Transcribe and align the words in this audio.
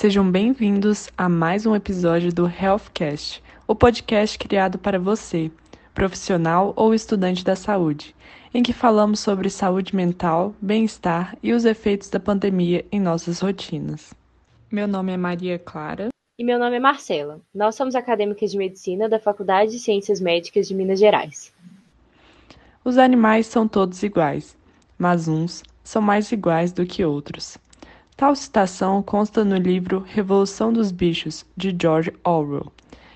Sejam 0.00 0.30
bem-vindos 0.30 1.10
a 1.14 1.28
mais 1.28 1.66
um 1.66 1.76
episódio 1.76 2.32
do 2.32 2.46
Healthcast, 2.46 3.42
o 3.68 3.74
podcast 3.74 4.38
criado 4.38 4.78
para 4.78 4.98
você, 4.98 5.50
profissional 5.92 6.72
ou 6.74 6.94
estudante 6.94 7.44
da 7.44 7.54
saúde, 7.54 8.16
em 8.54 8.62
que 8.62 8.72
falamos 8.72 9.20
sobre 9.20 9.50
saúde 9.50 9.94
mental, 9.94 10.54
bem-estar 10.58 11.36
e 11.42 11.52
os 11.52 11.66
efeitos 11.66 12.08
da 12.08 12.18
pandemia 12.18 12.82
em 12.90 12.98
nossas 12.98 13.40
rotinas. 13.40 14.14
Meu 14.72 14.88
nome 14.88 15.12
é 15.12 15.18
Maria 15.18 15.58
Clara. 15.58 16.08
E 16.38 16.44
meu 16.44 16.58
nome 16.58 16.76
é 16.76 16.80
Marcela. 16.80 17.38
Nós 17.54 17.74
somos 17.74 17.94
acadêmicas 17.94 18.52
de 18.52 18.56
medicina 18.56 19.06
da 19.06 19.20
Faculdade 19.20 19.72
de 19.72 19.78
Ciências 19.78 20.18
Médicas 20.18 20.66
de 20.66 20.74
Minas 20.74 20.98
Gerais. 20.98 21.52
Os 22.82 22.96
animais 22.96 23.46
são 23.46 23.68
todos 23.68 24.02
iguais, 24.02 24.56
mas 24.96 25.28
uns 25.28 25.62
são 25.84 26.00
mais 26.00 26.32
iguais 26.32 26.72
do 26.72 26.86
que 26.86 27.04
outros. 27.04 27.58
Tal 28.20 28.36
citação 28.36 29.02
consta 29.02 29.46
no 29.46 29.56
livro 29.56 30.04
Revolução 30.06 30.70
dos 30.70 30.92
Bichos, 30.92 31.46
de 31.56 31.74
George 31.80 32.12
Orwell, 32.22 32.70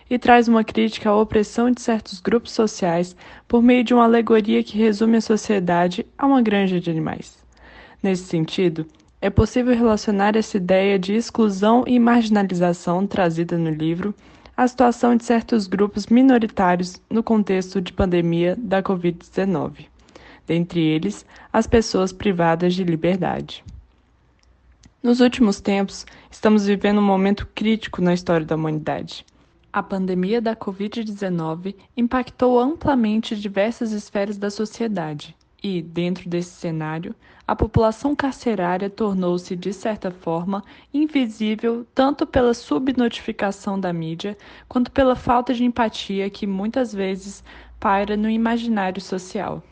e 0.09 0.19
traz 0.19 0.49
uma 0.49 0.65
crítica 0.65 1.11
à 1.11 1.15
opressão 1.15 1.71
de 1.71 1.83
certos 1.83 2.21
grupos 2.21 2.53
sociais 2.53 3.15
por 3.47 3.63
meio 3.63 3.85
de 3.85 3.93
uma 3.93 4.05
alegoria 4.05 4.65
que 4.65 4.79
resume 4.79 5.19
a 5.19 5.21
sociedade 5.21 6.07
a 6.17 6.27
uma 6.27 6.41
granja 6.41 6.81
de 6.81 6.91
animais. 6.91 7.37
Nesse 8.03 8.25
sentido, 8.25 8.87
é 9.21 9.29
possível 9.29 9.77
relacionar 9.77 10.37
essa 10.37 10.57
ideia 10.57 10.99
de 10.99 11.13
exclusão 11.13 11.85
e 11.87 11.99
marginalização 11.99 13.07
trazida 13.07 13.59
no 13.59 13.69
livro 13.69 14.15
à 14.57 14.67
situação 14.67 15.17
de 15.17 15.25
certos 15.27 15.67
grupos 15.67 16.07
minoritários 16.07 16.99
no 17.11 17.23
contexto 17.23 17.79
de 17.79 17.93
pandemia 17.93 18.57
da 18.57 18.83
Covid-19, 18.83 19.85
dentre 20.47 20.81
eles 20.81 21.27
as 21.53 21.67
pessoas 21.67 22.11
privadas 22.11 22.73
de 22.73 22.83
liberdade. 22.83 23.63
Nos 25.05 25.21
últimos 25.21 25.61
tempos, 25.61 26.07
estamos 26.31 26.65
vivendo 26.65 26.99
um 26.99 27.05
momento 27.05 27.47
crítico 27.55 28.01
na 28.01 28.15
história 28.15 28.47
da 28.47 28.57
humanidade. 28.57 29.23
A 29.71 29.83
pandemia 29.83 30.41
da 30.41 30.57
Covid-19 30.57 31.75
impactou 31.95 32.59
amplamente 32.59 33.37
diversas 33.37 33.93
esferas 33.93 34.39
da 34.39 34.49
sociedade 34.49 35.37
e, 35.63 35.83
dentro 35.83 36.27
desse 36.27 36.53
cenário, 36.53 37.15
a 37.47 37.55
população 37.55 38.17
carcerária 38.17 38.89
tornou-se, 38.89 39.55
de 39.55 39.75
certa 39.75 40.11
forma, 40.11 40.65
invisível 40.91 41.87
tanto 41.95 42.27
pela 42.27 42.55
subnotificação 42.55 43.79
da 43.79 43.93
mídia 43.93 44.39
quanto 44.67 44.91
pela 44.91 45.15
falta 45.15 45.53
de 45.53 45.65
empatia 45.65 46.31
que 46.31 46.47
muitas 46.47 46.95
vezes 46.95 47.45
paira 47.79 48.17
no 48.17 48.31
imaginário 48.31 49.03
social. 49.03 49.63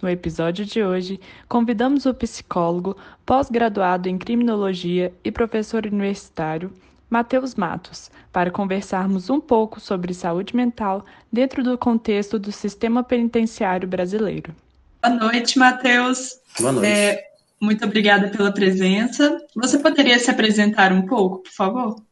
No 0.00 0.08
episódio 0.08 0.64
de 0.64 0.82
hoje, 0.82 1.18
convidamos 1.48 2.04
o 2.04 2.12
psicólogo, 2.12 2.96
pós-graduado 3.24 4.08
em 4.08 4.18
criminologia 4.18 5.12
e 5.24 5.32
professor 5.32 5.86
universitário, 5.86 6.70
Matheus 7.08 7.54
Matos, 7.54 8.10
para 8.32 8.50
conversarmos 8.50 9.30
um 9.30 9.40
pouco 9.40 9.80
sobre 9.80 10.12
saúde 10.12 10.54
mental 10.54 11.04
dentro 11.32 11.62
do 11.62 11.78
contexto 11.78 12.38
do 12.38 12.52
sistema 12.52 13.02
penitenciário 13.02 13.88
brasileiro. 13.88 14.54
Boa 15.02 15.14
noite, 15.14 15.58
Matheus. 15.58 16.40
Boa 16.60 16.72
noite. 16.72 16.88
É, 16.88 17.24
muito 17.60 17.84
obrigada 17.84 18.28
pela 18.28 18.52
presença. 18.52 19.40
Você 19.54 19.78
poderia 19.78 20.18
se 20.18 20.30
apresentar 20.30 20.92
um 20.92 21.02
pouco, 21.02 21.44
por 21.44 21.52
favor? 21.52 22.02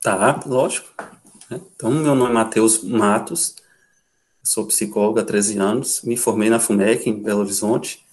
Tá, 0.00 0.40
lógico. 0.46 0.88
Então, 1.50 1.90
meu 1.90 2.14
nome 2.14 2.30
é 2.30 2.34
Matheus 2.34 2.84
Matos, 2.84 3.56
sou 4.46 4.66
psicólogo 4.66 5.18
há 5.18 5.24
13 5.24 5.58
anos, 5.58 6.02
me 6.02 6.16
formei 6.16 6.48
na 6.48 6.60
FUMEC, 6.60 7.10
em 7.10 7.20
Belo 7.20 7.40
Horizonte, 7.40 8.04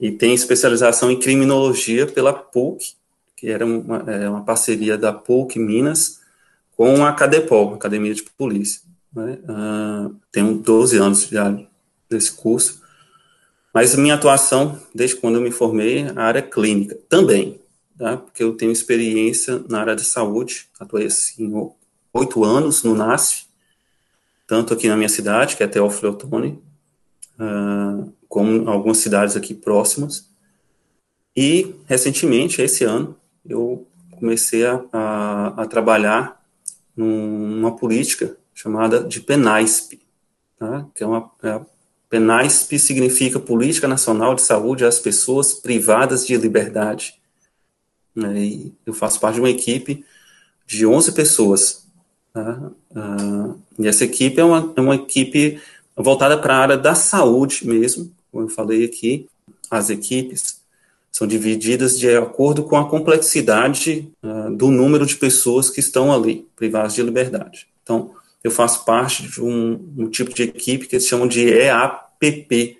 e 0.00 0.10
tenho 0.10 0.34
especialização 0.34 1.10
em 1.10 1.18
criminologia 1.18 2.06
pela 2.06 2.32
PUC, 2.32 2.94
que 3.36 3.48
era 3.48 3.64
uma, 3.64 3.98
é, 4.10 4.28
uma 4.28 4.44
parceria 4.44 4.98
da 4.98 5.12
PUC 5.12 5.58
Minas 5.58 6.20
com 6.76 7.04
a 7.06 7.12
CADEPOL, 7.12 7.74
Academia 7.74 8.12
de 8.12 8.22
Polícia. 8.22 8.82
Né? 9.14 9.38
Uh, 9.44 10.16
tenho 10.32 10.54
12 10.54 10.98
anos 10.98 11.28
já 11.28 11.56
desse 12.10 12.32
curso, 12.32 12.82
mas 13.72 13.94
minha 13.94 14.14
atuação, 14.14 14.80
desde 14.94 15.16
quando 15.16 15.36
eu 15.36 15.40
me 15.40 15.50
formei, 15.50 16.06
a 16.16 16.22
área 16.22 16.42
clínica 16.42 16.98
também, 17.08 17.60
tá? 17.96 18.16
porque 18.16 18.42
eu 18.42 18.56
tenho 18.56 18.72
experiência 18.72 19.62
na 19.68 19.80
área 19.80 19.94
de 19.94 20.04
saúde, 20.04 20.66
atuei 20.80 21.06
assim 21.06 21.52
oito 22.12 22.44
anos 22.44 22.82
no 22.82 22.94
NASF, 22.94 23.46
tanto 24.46 24.74
aqui 24.74 24.88
na 24.88 24.96
minha 24.96 25.08
cidade, 25.08 25.56
que 25.56 25.62
é 25.62 25.66
Teófilo 25.66 26.12
Otoni, 26.12 26.62
uh, 27.38 28.12
como 28.28 28.68
algumas 28.68 28.98
cidades 28.98 29.36
aqui 29.36 29.54
próximas. 29.54 30.28
E, 31.36 31.74
recentemente, 31.86 32.62
esse 32.62 32.84
ano, 32.84 33.16
eu 33.48 33.86
comecei 34.12 34.64
a, 34.64 34.84
a, 34.92 35.62
a 35.62 35.66
trabalhar 35.66 36.40
numa 36.96 37.74
política 37.74 38.36
chamada 38.54 39.02
de 39.02 39.20
PENAISP, 39.20 40.00
tá? 40.58 40.86
que 40.94 41.02
é 41.02 41.06
uma... 41.06 41.30
É, 41.42 41.60
PENAISP 42.08 42.78
significa 42.78 43.40
Política 43.40 43.88
Nacional 43.88 44.36
de 44.36 44.42
Saúde 44.42 44.84
às 44.84 45.00
Pessoas 45.00 45.52
Privadas 45.54 46.24
de 46.24 46.36
Liberdade. 46.36 47.20
Né? 48.14 48.38
E 48.38 48.74
eu 48.86 48.94
faço 48.94 49.18
parte 49.18 49.34
de 49.34 49.40
uma 49.40 49.50
equipe 49.50 50.04
de 50.64 50.86
11 50.86 51.10
pessoas 51.12 51.83
Uh, 52.36 53.58
e 53.78 53.86
essa 53.86 54.04
equipe 54.04 54.40
é 54.40 54.44
uma, 54.44 54.72
é 54.76 54.80
uma 54.80 54.96
equipe 54.96 55.60
voltada 55.96 56.36
para 56.36 56.56
a 56.56 56.58
área 56.58 56.76
da 56.76 56.94
saúde 56.94 57.66
mesmo, 57.66 58.10
como 58.32 58.44
eu 58.44 58.48
falei 58.48 58.84
aqui, 58.84 59.28
as 59.70 59.90
equipes 59.90 60.60
são 61.12 61.26
divididas 61.28 61.96
de 61.96 62.10
acordo 62.16 62.64
com 62.64 62.76
a 62.76 62.88
complexidade 62.88 64.10
uh, 64.22 64.50
do 64.54 64.68
número 64.70 65.06
de 65.06 65.14
pessoas 65.14 65.70
que 65.70 65.78
estão 65.78 66.12
ali, 66.12 66.46
privadas 66.56 66.94
de 66.94 67.02
liberdade. 67.02 67.68
Então, 67.84 68.12
eu 68.42 68.50
faço 68.50 68.84
parte 68.84 69.22
de 69.22 69.40
um, 69.40 69.94
um 69.96 70.10
tipo 70.10 70.34
de 70.34 70.42
equipe 70.42 70.86
que 70.86 70.96
eles 70.96 71.06
chamam 71.06 71.28
de 71.28 71.48
EAPP, 71.48 72.78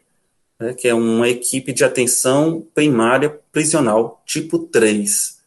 né, 0.59 0.75
que 0.75 0.89
é 0.89 0.95
uma 0.95 1.29
equipe 1.29 1.73
de 1.73 1.85
atenção 1.85 2.67
primária 2.75 3.39
prisional, 3.53 4.21
tipo 4.27 4.59
3. 4.59 5.39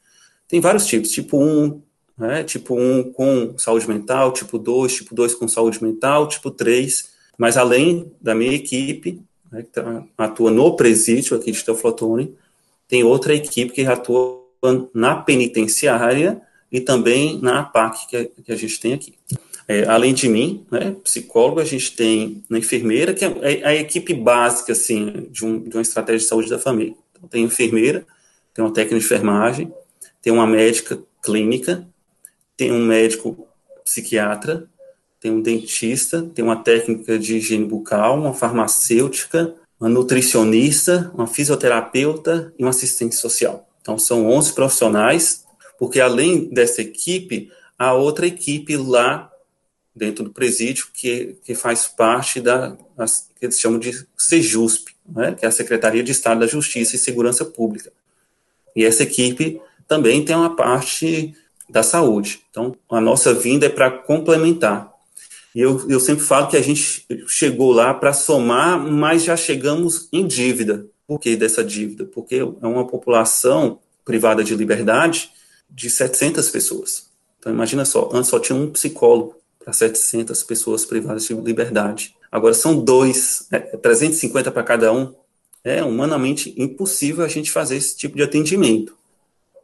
Tem 0.48 0.62
vários 0.62 0.86
tipos, 0.86 1.12
tipo 1.12 1.38
1, 1.38 1.82
né? 2.18 2.44
Tipo 2.44 2.76
1 2.76 3.12
com 3.14 3.54
saúde 3.58 3.88
mental, 3.88 4.34
tipo 4.34 4.58
2, 4.58 4.94
tipo 4.94 5.14
2 5.14 5.36
com 5.36 5.48
saúde 5.48 5.84
mental, 5.84 6.28
tipo 6.28 6.50
3. 6.50 7.10
Mas 7.38 7.58
além 7.58 8.12
da 8.20 8.34
minha 8.34 8.54
equipe, 8.54 9.22
né, 9.52 9.62
que 9.62 9.70
tá, 9.70 10.04
atua 10.18 10.50
no 10.50 10.76
presídio 10.76 11.38
aqui 11.38 11.52
de 11.52 11.64
Teoflotone, 11.64 12.36
tem 12.88 13.04
outra 13.04 13.36
equipe 13.36 13.72
que 13.72 13.86
atua 13.86 14.46
na 14.94 15.16
penitenciária 15.16 16.42
e 16.72 16.82
também 16.82 17.40
na 17.42 17.60
APAC 17.60 18.08
que, 18.08 18.26
que 18.44 18.52
a 18.52 18.56
gente 18.56 18.80
tem 18.80 18.94
aqui. 18.94 19.14
É, 19.68 19.84
além 19.84 20.14
de 20.14 20.30
mim, 20.30 20.66
né, 20.72 20.96
psicólogo, 21.04 21.60
a 21.60 21.66
gente 21.66 21.94
tem 21.96 22.42
uma 22.50 22.58
enfermeira, 22.58 23.14
que 23.14 23.26
é, 23.26 23.32
é 23.42 23.68
a 23.68 23.76
equipe 23.76 24.14
básica, 24.14 24.72
assim, 24.72 25.28
de, 25.30 25.46
um, 25.46 25.60
de 25.60 25.76
uma 25.76 25.82
estratégia 25.82 26.20
de 26.20 26.26
saúde 26.26 26.50
da 26.50 26.58
família. 26.58 26.96
Então, 27.12 27.28
tem 27.28 27.44
enfermeira, 27.44 28.06
tem 28.54 28.64
uma 28.64 28.74
técnica 28.74 28.98
de 28.98 29.06
enfermagem, 29.06 29.72
tem 30.22 30.32
uma 30.32 30.48
médica 30.48 30.98
clínica, 31.22 31.86
tem 32.58 32.72
um 32.72 32.84
médico 32.84 33.48
psiquiatra, 33.86 34.68
tem 35.20 35.32
um 35.32 35.42
dentista, 35.42 36.24
tem 36.34 36.44
uma 36.44 36.58
técnica 36.58 37.18
de 37.18 37.38
higiene 37.38 37.66
bucal, 37.66 38.20
uma 38.20 38.34
farmacêutica, 38.34 39.56
uma 39.80 39.90
nutricionista, 39.90 41.12
uma 41.14 41.28
fisioterapeuta 41.28 42.54
e 42.58 42.66
um 42.66 42.68
assistente 42.68 43.16
social. 43.16 43.68
Então, 43.82 43.98
são 43.98 44.28
11 44.28 44.54
profissionais, 44.54 45.46
porque 45.80 46.00
além 46.02 46.50
dessa 46.50 46.82
equipe, 46.82 47.52
há 47.78 47.94
outra 47.94 48.28
equipe 48.28 48.76
lá 48.76 49.32
dentro 49.96 50.24
do 50.24 50.32
presídio 50.32 50.88
que, 50.94 51.38
que 51.44 51.56
faz 51.56 51.88
parte 51.88 52.42
da, 52.42 52.78
que 53.40 53.46
eles 53.46 53.60
chamam 53.60 53.80
de 53.80 54.06
SEJUSP, 54.18 54.96
né, 55.08 55.36
que 55.38 55.46
é 55.46 55.48
a 55.48 55.52
Secretaria 55.52 56.04
de 56.04 56.12
Estado 56.12 56.42
da 56.42 56.48
Justiça 56.48 56.96
e 56.96 57.00
Segurança 57.00 57.46
Pública. 57.46 57.92
E 58.76 58.84
essa 58.84 59.04
equipe 59.04 59.60
também 59.88 60.24
tem 60.24 60.36
uma 60.36 60.56
parte 60.56 61.34
da 61.70 61.84
saúde. 61.84 62.42
Então, 62.50 62.76
a 62.90 63.02
nossa 63.02 63.34
vinda 63.34 63.66
é 63.66 63.70
para 63.70 63.92
complementar. 63.92 64.92
E 65.54 65.62
eu, 65.62 65.90
eu 65.90 66.00
sempre 66.00 66.24
falo 66.24 66.48
que 66.48 66.58
a 66.58 66.62
gente 66.62 67.06
chegou 67.28 67.72
lá 67.72 67.94
para 67.94 68.14
somar, 68.14 68.80
mas 68.80 69.24
já 69.24 69.36
chegamos 69.36 70.08
em 70.14 70.26
dívida. 70.26 70.86
Por 71.08 71.20
que 71.20 71.36
dessa 71.36 71.64
dívida? 71.64 72.06
Porque 72.06 72.36
é 72.36 72.68
uma 72.68 72.86
população 72.86 73.80
privada 74.06 74.44
de 74.44 74.56
liberdade 74.56 75.32
de 75.70 75.90
700 75.90 76.50
pessoas. 76.50 77.08
Então, 77.40 77.52
imagina 77.52 77.86
só, 77.86 78.10
antes 78.14 78.30
só 78.30 78.40
tinha 78.40 78.58
um 78.58 78.70
psicólogo 78.70 79.36
para 79.64 79.74
700 79.74 80.44
pessoas 80.44 80.86
privadas 80.86 81.26
de 81.26 81.34
liberdade. 81.34 82.16
Agora 82.32 82.54
são 82.54 82.80
dois, 82.80 83.48
é, 83.52 83.60
350 83.60 84.52
para 84.52 84.64
cada 84.64 84.94
um. 84.94 85.14
É 85.64 85.84
humanamente 85.84 86.54
impossível 86.58 87.26
a 87.26 87.28
gente 87.28 87.52
fazer 87.52 87.78
esse 87.78 87.96
tipo 87.96 88.16
de 88.16 88.24
atendimento. 88.24 88.96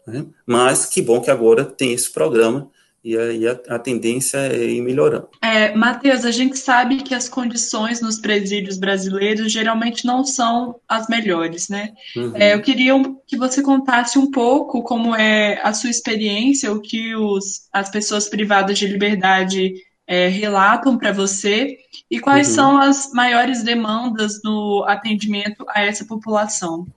Né? 0.06 0.26
Mas 0.46 0.86
que 0.86 1.02
bom 1.02 1.22
que 1.22 1.32
agora 1.32 1.66
tem 1.66 1.94
esse 1.94 2.12
programa 2.12 2.70
e 3.04 3.18
aí 3.18 3.46
a, 3.46 3.60
a, 3.68 3.78
tendência 3.78 4.38
é 4.38 4.64
ir 4.64 4.82
melhorando. 4.82 5.28
É, 5.42 5.76
Matheus, 5.76 6.24
a 6.24 6.32
gente 6.32 6.58
sabe 6.58 7.04
que 7.04 7.14
as 7.14 7.28
condições 7.28 8.00
nos 8.00 8.18
presídios 8.18 8.78
brasileiros 8.78 9.52
geralmente 9.52 10.06
não 10.06 10.24
são 10.24 10.80
as 10.88 11.10
melhores, 11.10 11.68
né? 11.68 11.92
Uhum. 12.16 12.32
É, 12.36 12.54
eu 12.54 12.62
queria 12.62 12.94
que 13.28 13.36
você 13.36 13.62
contasse 13.62 14.18
um 14.18 14.32
pouco 14.32 14.82
como 14.84 15.14
é 15.14 15.60
a 15.62 15.74
sua 15.74 15.90
experiência, 15.90 16.72
o 16.72 16.80
que 16.80 17.14
os, 17.14 17.68
as 17.74 17.90
pessoas 17.90 18.30
privadas 18.30 18.80
de 18.80 18.88
liberdade 18.88 19.74
é, 20.08 20.30
relatam 20.30 20.98
para 20.98 21.12
você 21.12 21.78
e 22.10 22.22
quais 22.22 22.50
uhum. 22.50 22.56
são 22.56 22.78
as 22.78 23.12
maiores 23.12 23.64
demandas 23.64 24.42
no 24.44 24.86
atendimento 24.88 25.66
a 25.68 25.82
essa 25.82 26.06
população. 26.06 26.88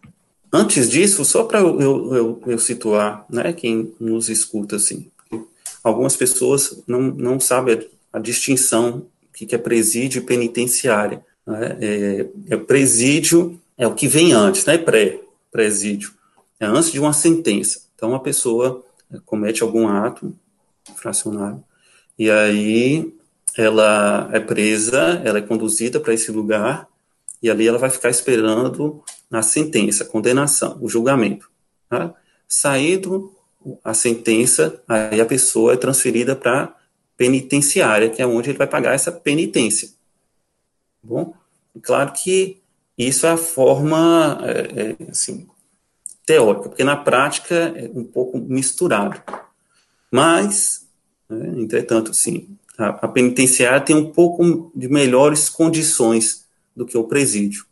Antes 0.52 0.90
disso, 0.90 1.24
só 1.24 1.44
para 1.44 1.60
eu, 1.60 1.80
eu, 1.80 2.42
eu, 2.46 2.58
situar 2.58 3.26
né, 3.28 3.52
quem 3.52 3.94
nos 3.98 4.28
escuta, 4.28 4.76
assim, 4.76 5.10
algumas 5.82 6.16
pessoas 6.16 6.82
não, 6.86 7.02
não 7.02 7.40
sabem 7.40 7.74
a, 8.12 8.18
a 8.18 8.20
distinção 8.20 9.06
que 9.32 9.54
é 9.54 9.58
presídio 9.58 10.22
e 10.22 10.24
penitenciária. 10.24 11.24
Né? 11.46 11.78
É, 11.80 12.26
é, 12.50 12.56
presídio 12.56 13.60
é 13.76 13.86
o 13.86 13.94
que 13.94 14.08
vem 14.08 14.32
antes, 14.32 14.64
né? 14.64 14.78
Pré, 14.78 15.20
presídio. 15.52 16.12
É 16.58 16.64
antes 16.64 16.90
de 16.90 16.98
uma 16.98 17.12
sentença. 17.12 17.82
Então, 17.94 18.14
a 18.14 18.20
pessoa 18.20 18.84
comete 19.26 19.62
algum 19.62 19.86
ato 19.86 20.34
fracionário 20.96 21.62
e 22.18 22.30
aí 22.30 23.12
ela 23.56 24.28
é 24.32 24.40
presa, 24.40 25.20
ela 25.24 25.38
é 25.38 25.42
conduzida 25.42 26.00
para 26.00 26.14
esse 26.14 26.30
lugar 26.30 26.88
e 27.42 27.50
ali 27.50 27.66
ela 27.66 27.78
vai 27.78 27.90
ficar 27.90 28.10
esperando 28.10 29.02
a 29.30 29.42
sentença, 29.42 30.04
a 30.04 30.06
condenação, 30.06 30.78
o 30.80 30.88
julgamento. 30.88 31.50
Tá? 31.88 32.14
Saído 32.46 33.32
a 33.82 33.92
sentença, 33.92 34.82
aí 34.86 35.20
a 35.20 35.26
pessoa 35.26 35.72
é 35.72 35.76
transferida 35.76 36.36
para 36.36 36.74
penitenciária, 37.16 38.10
que 38.10 38.22
é 38.22 38.26
onde 38.26 38.50
ele 38.50 38.58
vai 38.58 38.66
pagar 38.66 38.94
essa 38.94 39.10
penitência. 39.10 39.90
Bom, 41.02 41.34
claro 41.82 42.12
que 42.12 42.60
isso 42.96 43.26
é 43.26 43.30
a 43.30 43.36
forma 43.36 44.38
é, 44.42 45.04
é, 45.04 45.10
assim, 45.10 45.46
teórica, 46.24 46.68
porque 46.68 46.84
na 46.84 46.96
prática 46.96 47.54
é 47.54 47.90
um 47.92 48.04
pouco 48.04 48.38
misturado. 48.38 49.20
Mas, 50.10 50.86
né, 51.28 51.60
entretanto, 51.60 52.14
sim, 52.14 52.56
a, 52.78 52.88
a 52.88 53.08
penitenciária 53.08 53.80
tem 53.80 53.96
um 53.96 54.10
pouco 54.12 54.70
de 54.74 54.88
melhores 54.88 55.48
condições 55.48 56.46
do 56.74 56.86
que 56.86 56.96
o 56.96 57.04
presídio. 57.04 57.65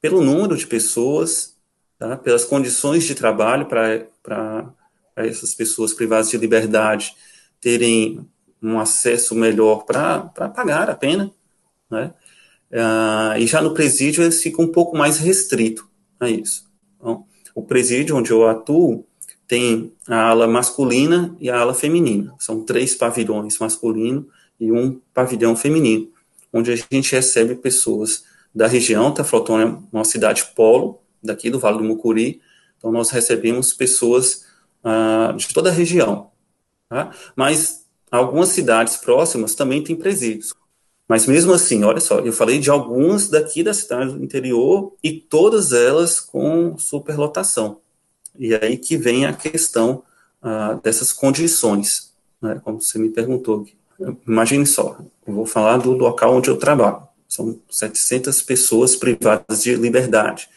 Pelo 0.00 0.22
número 0.22 0.56
de 0.56 0.66
pessoas, 0.66 1.56
tá, 1.98 2.16
pelas 2.16 2.44
condições 2.44 3.04
de 3.04 3.14
trabalho 3.14 3.66
para 3.66 4.72
essas 5.16 5.54
pessoas 5.54 5.92
privadas 5.92 6.30
de 6.30 6.36
liberdade 6.36 7.14
terem 7.60 8.26
um 8.62 8.78
acesso 8.78 9.34
melhor 9.34 9.84
para 9.84 10.20
pagar 10.54 10.90
a 10.90 10.94
pena, 10.94 11.32
né? 11.90 12.12
Uh, 12.70 13.38
e 13.38 13.46
já 13.46 13.62
no 13.62 13.72
presídio 13.72 14.22
eles 14.22 14.42
ficam 14.42 14.66
um 14.66 14.72
pouco 14.72 14.96
mais 14.96 15.18
restrito 15.18 15.88
a 16.20 16.28
isso. 16.28 16.68
Então, 16.96 17.24
o 17.54 17.62
presídio 17.62 18.16
onde 18.16 18.30
eu 18.30 18.46
atuo 18.46 19.06
tem 19.46 19.92
a 20.06 20.28
ala 20.28 20.46
masculina 20.46 21.34
e 21.40 21.48
a 21.48 21.58
ala 21.58 21.72
feminina. 21.72 22.34
São 22.38 22.62
três 22.62 22.94
pavilhões 22.94 23.58
masculino 23.58 24.28
e 24.60 24.70
um 24.70 25.00
pavilhão 25.14 25.56
feminino, 25.56 26.10
onde 26.52 26.70
a 26.70 26.76
gente 26.76 27.12
recebe 27.12 27.54
pessoas 27.54 28.24
da 28.54 28.66
região. 28.66 29.12
Taflotônia 29.12 29.66
é 29.66 29.96
uma 29.96 30.04
cidade 30.04 30.44
polo 30.54 31.00
daqui 31.22 31.50
do 31.50 31.58
Vale 31.58 31.78
do 31.78 31.84
Mucuri. 31.84 32.40
Então 32.76 32.92
nós 32.92 33.10
recebemos 33.10 33.72
pessoas 33.72 34.46
uh, 34.84 35.36
de 35.36 35.48
toda 35.52 35.70
a 35.70 35.72
região. 35.72 36.30
Tá? 36.88 37.10
Mas 37.36 37.86
algumas 38.10 38.50
cidades 38.50 38.96
próximas 38.96 39.54
também 39.54 39.82
têm 39.82 39.96
presídios. 39.96 40.54
Mas 41.08 41.26
mesmo 41.26 41.52
assim, 41.52 41.84
olha 41.84 42.00
só, 42.00 42.18
eu 42.18 42.32
falei 42.32 42.58
de 42.58 42.68
algumas 42.68 43.28
daqui 43.28 43.62
da 43.62 43.72
cidade 43.72 44.12
do 44.12 44.22
interior 44.22 44.94
e 45.02 45.12
todas 45.12 45.72
elas 45.72 46.20
com 46.20 46.76
superlotação. 46.76 47.80
E 48.38 48.54
aí 48.54 48.76
que 48.76 48.96
vem 48.96 49.24
a 49.24 49.32
questão 49.32 50.02
uh, 50.42 50.80
dessas 50.82 51.12
condições, 51.12 52.14
né, 52.42 52.60
como 52.62 52.80
você 52.80 52.98
me 52.98 53.08
perguntou. 53.08 53.66
Imagine 54.26 54.66
só, 54.66 54.98
eu 55.26 55.34
vou 55.34 55.46
falar 55.46 55.78
do 55.78 55.92
local 55.92 56.36
onde 56.36 56.50
eu 56.50 56.58
trabalho. 56.58 57.07
São 57.28 57.60
700 57.70 58.42
pessoas 58.42 58.96
privadas 58.96 59.62
de 59.62 59.74
liberdade 59.74 60.48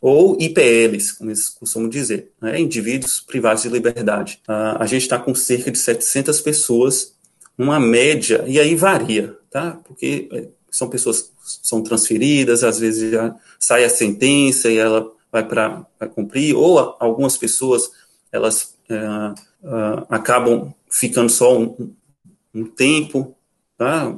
ou 0.00 0.36
IPLs, 0.40 1.14
como 1.14 1.30
eles 1.30 1.48
costumam 1.48 1.88
dizer, 1.88 2.30
né, 2.40 2.60
indivíduos 2.60 3.20
privados 3.20 3.62
de 3.62 3.68
liberdade. 3.68 4.40
Uh, 4.48 4.78
a 4.78 4.86
gente 4.86 5.02
está 5.02 5.18
com 5.18 5.34
cerca 5.34 5.70
de 5.70 5.78
700 5.78 6.40
pessoas, 6.40 7.14
uma 7.58 7.80
média, 7.80 8.44
e 8.46 8.60
aí 8.60 8.74
varia, 8.74 9.36
tá? 9.50 9.80
Porque 9.84 10.28
é, 10.30 10.48
são 10.70 10.88
pessoas 10.88 11.32
são 11.42 11.82
transferidas, 11.82 12.62
às 12.62 12.78
vezes 12.78 13.10
já 13.10 13.34
sai 13.58 13.84
a 13.84 13.88
sentença 13.88 14.70
e 14.70 14.76
ela 14.76 15.10
vai 15.32 15.46
para 15.46 15.86
cumprir, 16.14 16.54
ou 16.54 16.78
algumas 17.00 17.36
pessoas 17.36 17.90
elas 18.30 18.74
uh, 18.90 19.32
uh, 19.64 20.06
acabam 20.08 20.74
ficando 20.90 21.30
só 21.30 21.58
um, 21.58 21.94
um 22.54 22.64
tempo, 22.64 23.35
tá? 23.76 24.14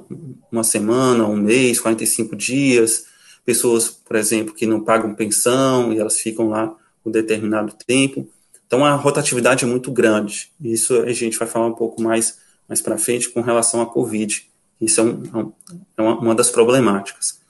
Uma 0.51 0.65
semana, 0.65 1.27
um 1.27 1.37
mês, 1.37 1.81
45 1.81 2.37
dias, 2.37 3.07
pessoas, 3.45 3.89
por 3.89 4.17
exemplo, 4.17 4.55
que 4.55 4.67
não 4.67 4.85
pagam 4.85 5.15
pensão 5.15 5.93
e 5.93 5.99
elas 5.99 6.19
ficam 6.19 6.49
lá 6.49 6.77
um 7.05 7.11
determinado 7.11 7.73
tempo. 7.87 8.29
Então, 8.67 8.85
a 8.85 8.95
rotatividade 8.95 9.65
é 9.65 9.69
muito 9.69 9.91
grande. 9.91 10.53
Isso 10.61 11.01
a 11.01 11.13
gente 11.13 11.39
vai 11.39 11.49
falar 11.49 11.67
um 11.67 11.75
pouco 11.75 12.03
mais, 12.03 12.39
mais 12.69 12.83
para 12.83 12.99
frente 12.99 13.31
com 13.31 13.41
relação 13.41 13.81
à 13.81 13.87
Covid. 13.87 14.47
Isso 14.81 15.01
é, 15.01 15.05
um, 15.05 15.53
é 15.97 16.03
uma, 16.03 16.19
uma, 16.21 16.35
das 16.35 16.51
problemáticas. 16.51 17.41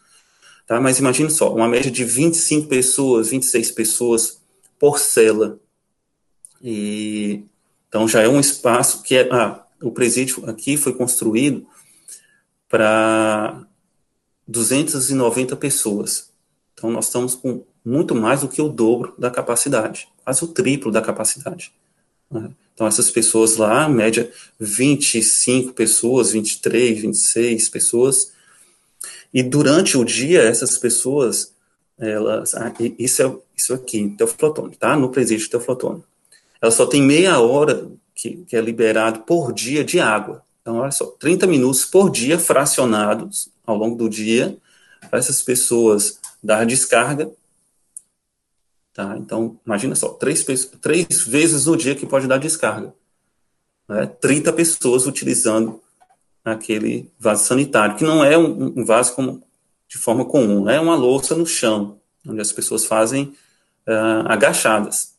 Tá? 0.66 0.80
Mas 0.80 0.98
imagine 0.98 1.30
só, 1.30 1.52
uma 1.52 1.68
média 1.68 1.90
de 1.90 2.04
25 2.04 2.68
pessoas, 2.68 3.30
26 3.30 3.72
pessoas 3.72 4.40
por 4.78 4.98
cela. 4.98 5.58
E, 6.62 7.42
então, 7.88 8.06
já 8.06 8.22
é 8.22 8.28
um 8.28 8.40
espaço 8.40 9.02
que 9.02 9.16
é... 9.16 9.28
Ah, 9.32 9.64
o 9.82 9.92
presídio 9.92 10.48
aqui 10.48 10.76
foi 10.76 10.92
construído 10.92 11.66
para 12.68 13.66
290 14.46 15.56
pessoas. 15.56 16.30
Então, 16.74 16.90
nós 16.90 17.06
estamos 17.06 17.34
com 17.34 17.64
muito 17.84 18.14
mais 18.14 18.42
do 18.42 18.48
que 18.48 18.60
o 18.60 18.68
dobro 18.68 19.14
da 19.18 19.30
capacidade, 19.30 20.08
quase 20.24 20.44
o 20.44 20.48
triplo 20.48 20.92
da 20.92 21.00
capacidade. 21.00 21.72
Né? 22.30 22.50
Então, 22.74 22.86
essas 22.86 23.10
pessoas 23.10 23.56
lá, 23.56 23.88
média 23.88 24.30
25 24.60 25.72
pessoas, 25.72 26.30
23, 26.30 27.00
26 27.00 27.68
pessoas. 27.68 28.32
E 29.34 29.42
durante 29.42 29.96
o 29.96 30.04
dia, 30.04 30.42
essas 30.42 30.78
pessoas, 30.78 31.52
elas, 31.98 32.54
ah, 32.54 32.72
isso, 32.98 33.22
é, 33.22 33.36
isso 33.56 33.74
aqui, 33.74 34.14
Teoflotone, 34.16 34.76
tá? 34.76 34.96
No 34.96 35.08
presídio 35.08 35.50
Teoflotone. 35.50 36.04
Elas 36.62 36.74
só 36.74 36.86
tem 36.86 37.02
meia 37.02 37.40
hora 37.40 37.90
que, 38.14 38.44
que 38.46 38.56
é 38.56 38.60
liberado 38.60 39.20
por 39.20 39.52
dia 39.52 39.84
de 39.84 39.98
água. 39.98 40.44
Então, 40.68 40.80
olha 40.80 40.90
só, 40.90 41.06
30 41.06 41.46
minutos 41.46 41.86
por 41.86 42.10
dia 42.10 42.38
fracionados 42.38 43.48
ao 43.66 43.74
longo 43.74 43.96
do 43.96 44.06
dia 44.06 44.58
para 45.08 45.18
essas 45.18 45.42
pessoas 45.42 46.20
dar 46.44 46.66
descarga. 46.66 47.32
Tá? 48.92 49.16
Então, 49.16 49.58
imagina 49.64 49.94
só, 49.94 50.10
três, 50.10 50.44
três 50.82 51.22
vezes 51.22 51.64
no 51.64 51.74
dia 51.74 51.94
que 51.94 52.04
pode 52.04 52.26
dar 52.26 52.36
descarga. 52.36 52.92
Né? 53.88 54.04
30 54.20 54.52
pessoas 54.52 55.06
utilizando 55.06 55.80
aquele 56.44 57.10
vaso 57.18 57.46
sanitário, 57.46 57.96
que 57.96 58.04
não 58.04 58.22
é 58.22 58.36
um, 58.36 58.78
um 58.80 58.84
vaso 58.84 59.14
como, 59.14 59.42
de 59.88 59.96
forma 59.96 60.26
comum, 60.26 60.68
é 60.68 60.78
uma 60.78 60.96
louça 60.96 61.34
no 61.34 61.46
chão, 61.46 61.98
onde 62.28 62.42
as 62.42 62.52
pessoas 62.52 62.84
fazem 62.84 63.34
uh, 63.86 64.28
agachadas. 64.28 65.14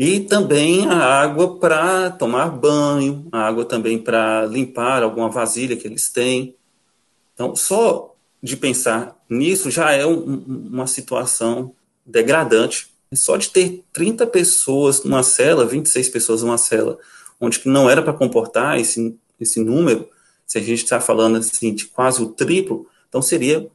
E 0.00 0.20
também 0.20 0.86
a 0.86 0.94
água 0.94 1.58
para 1.58 2.08
tomar 2.12 2.50
banho, 2.50 3.26
a 3.32 3.40
água 3.40 3.64
também 3.64 3.98
para 3.98 4.46
limpar 4.46 5.02
alguma 5.02 5.28
vasilha 5.28 5.76
que 5.76 5.88
eles 5.88 6.08
têm. 6.08 6.54
Então, 7.34 7.56
só 7.56 8.14
de 8.40 8.56
pensar 8.56 9.20
nisso 9.28 9.72
já 9.72 9.90
é 9.90 10.06
um, 10.06 10.22
uma 10.70 10.86
situação 10.86 11.74
degradante. 12.06 12.94
Só 13.12 13.36
de 13.36 13.50
ter 13.50 13.82
30 13.92 14.24
pessoas 14.28 15.02
numa 15.02 15.24
cela, 15.24 15.66
26 15.66 16.08
pessoas 16.10 16.42
numa 16.44 16.58
cela, 16.58 16.96
onde 17.40 17.60
não 17.64 17.90
era 17.90 18.00
para 18.00 18.12
comportar 18.12 18.78
esse, 18.78 19.18
esse 19.40 19.58
número, 19.58 20.08
se 20.46 20.58
a 20.58 20.60
gente 20.60 20.84
está 20.84 21.00
falando 21.00 21.38
assim 21.38 21.74
de 21.74 21.86
quase 21.86 22.22
o 22.22 22.28
triplo, 22.28 22.86
então 23.08 23.20
seria 23.20 23.68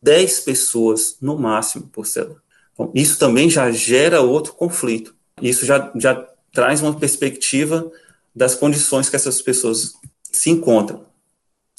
10 0.00 0.38
pessoas 0.38 1.16
no 1.20 1.36
máximo 1.36 1.88
por 1.88 2.06
cela. 2.06 2.40
Então, 2.72 2.92
isso 2.94 3.18
também 3.18 3.50
já 3.50 3.72
gera 3.72 4.20
outro 4.20 4.52
conflito. 4.52 5.17
Isso 5.42 5.64
já, 5.66 5.90
já 5.96 6.26
traz 6.52 6.82
uma 6.82 6.94
perspectiva 6.94 7.90
das 8.34 8.54
condições 8.54 9.08
que 9.08 9.16
essas 9.16 9.42
pessoas 9.42 9.94
se 10.30 10.50
encontram. 10.50 11.04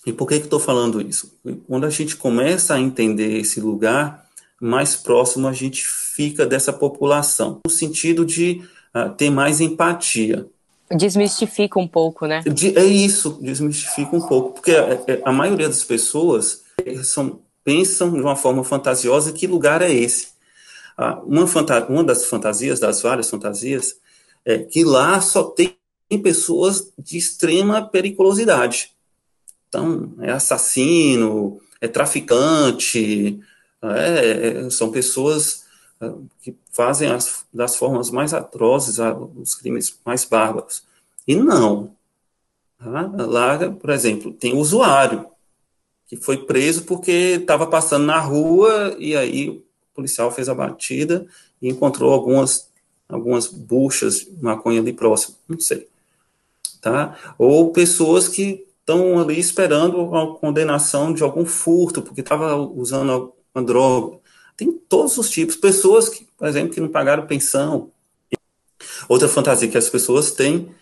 E 0.06 0.14
por 0.14 0.28
que, 0.28 0.36
estou 0.36 0.60
falando 0.60 1.02
isso? 1.02 1.34
Quando 1.68 1.86
a 1.86 1.90
gente 1.90 2.16
começa 2.16 2.74
a 2.74 2.80
entender 2.80 3.40
esse 3.40 3.60
lugar, 3.60 4.26
mais 4.60 4.96
próximo 4.96 5.48
a 5.48 5.54
gente 5.54 5.86
fica 5.86 6.46
dessa 6.46 6.74
população, 6.74 7.60
no 7.66 7.72
sentido 7.72 8.26
de 8.26 8.62
uh, 8.96 9.10
ter 9.12 9.30
mais 9.30 9.62
empatia. 9.62 10.48
Desmistifica 10.92 11.80
um 11.80 11.88
pouco, 11.88 12.26
né? 12.26 12.42
É 12.76 12.84
isso, 12.84 13.38
desmistifica 13.42 14.16
um 14.16 14.22
pouco, 14.22 14.54
porque 14.54 14.72
a, 14.72 15.04
é, 15.08 15.22
a 15.24 15.32
maioria 15.32 15.68
das 15.68 15.84
pessoas 15.84 16.64
são, 17.04 17.40
pensam 17.64 18.12
de 18.12 18.20
uma 18.20 18.36
forma 18.36 18.64
fantasiosa 18.64 19.32
que 19.32 19.46
lugar 19.46 19.82
é 19.82 19.92
esse. 19.92 20.30
Uma, 21.26 21.46
uma 21.88 22.04
das 22.04 22.26
fantasias, 22.26 22.80
das 22.80 23.02
várias 23.02 23.30
fantasias, 23.30 23.98
é 24.44 24.58
que 24.60 24.84
lá 24.84 25.22
só 25.22 25.44
tem 25.44 25.78
pessoas 26.22 26.92
de 26.98 27.18
extrema 27.18 27.82
periculosidade. 27.88 28.92
Então, 29.70 30.14
é 30.20 30.32
assassino, 30.32 31.62
é 31.80 31.88
traficante, 31.88 33.40
é, 33.82 34.70
são 34.70 34.92
pessoas 34.92 35.66
é, 36.02 36.12
que 36.42 36.56
fazem 36.72 37.10
as, 37.10 37.46
das 37.54 37.76
formas 37.76 38.10
mais 38.10 38.34
atrozes 38.34 38.98
os 39.36 39.56
crimes 39.56 39.98
mais 40.04 40.26
bárbaros. 40.26 40.84
E 41.28 41.36
não. 41.36 41.96
Tá? 42.78 43.12
Lá, 43.26 43.72
por 43.72 43.90
exemplo, 43.92 44.34
tem 44.34 44.56
usuário, 44.56 45.28
que 46.08 46.18
foi 46.18 46.46
preso 46.46 46.84
porque 46.86 47.38
estava 47.40 47.68
passando 47.68 48.06
na 48.06 48.20
rua 48.20 48.96
e 48.98 49.16
aí 49.16 49.64
policial 50.00 50.32
fez 50.32 50.48
a 50.48 50.56
batida 50.56 51.28
e 51.62 51.70
encontrou 51.70 52.14
algumas, 52.14 52.70
algumas 53.08 53.48
buchas 53.48 54.22
de 54.22 54.42
maconha 54.42 54.80
ali 54.80 54.94
próximo, 54.94 55.36
não 55.48 55.60
sei. 55.60 55.88
Tá? 56.82 57.18
Ou 57.38 57.72
pessoas 57.72 58.30
que 58.30 58.66
estão 58.80 59.20
ali 59.20 59.38
esperando 59.38 60.16
a 60.16 60.40
condenação 60.40 61.14
de 61.14 61.22
algum 61.22 61.46
furto, 61.46 62.02
porque 62.02 62.22
estava 62.22 62.56
usando 62.56 63.34
uma 63.54 63.64
droga. 63.64 64.18
Tem 64.56 64.72
todos 64.72 65.18
os 65.18 65.30
tipos. 65.30 65.56
Pessoas 65.56 66.10
que, 66.10 66.28
por 66.38 66.48
exemplo, 66.48 66.74
que 66.74 66.82
não 66.82 66.88
pagaram 66.88 67.28
pensão. 67.28 67.92
Outra 69.08 69.28
fantasia 69.28 69.68
que 69.68 69.78
as 69.78 69.90
pessoas 69.90 70.32
têm 70.32 70.74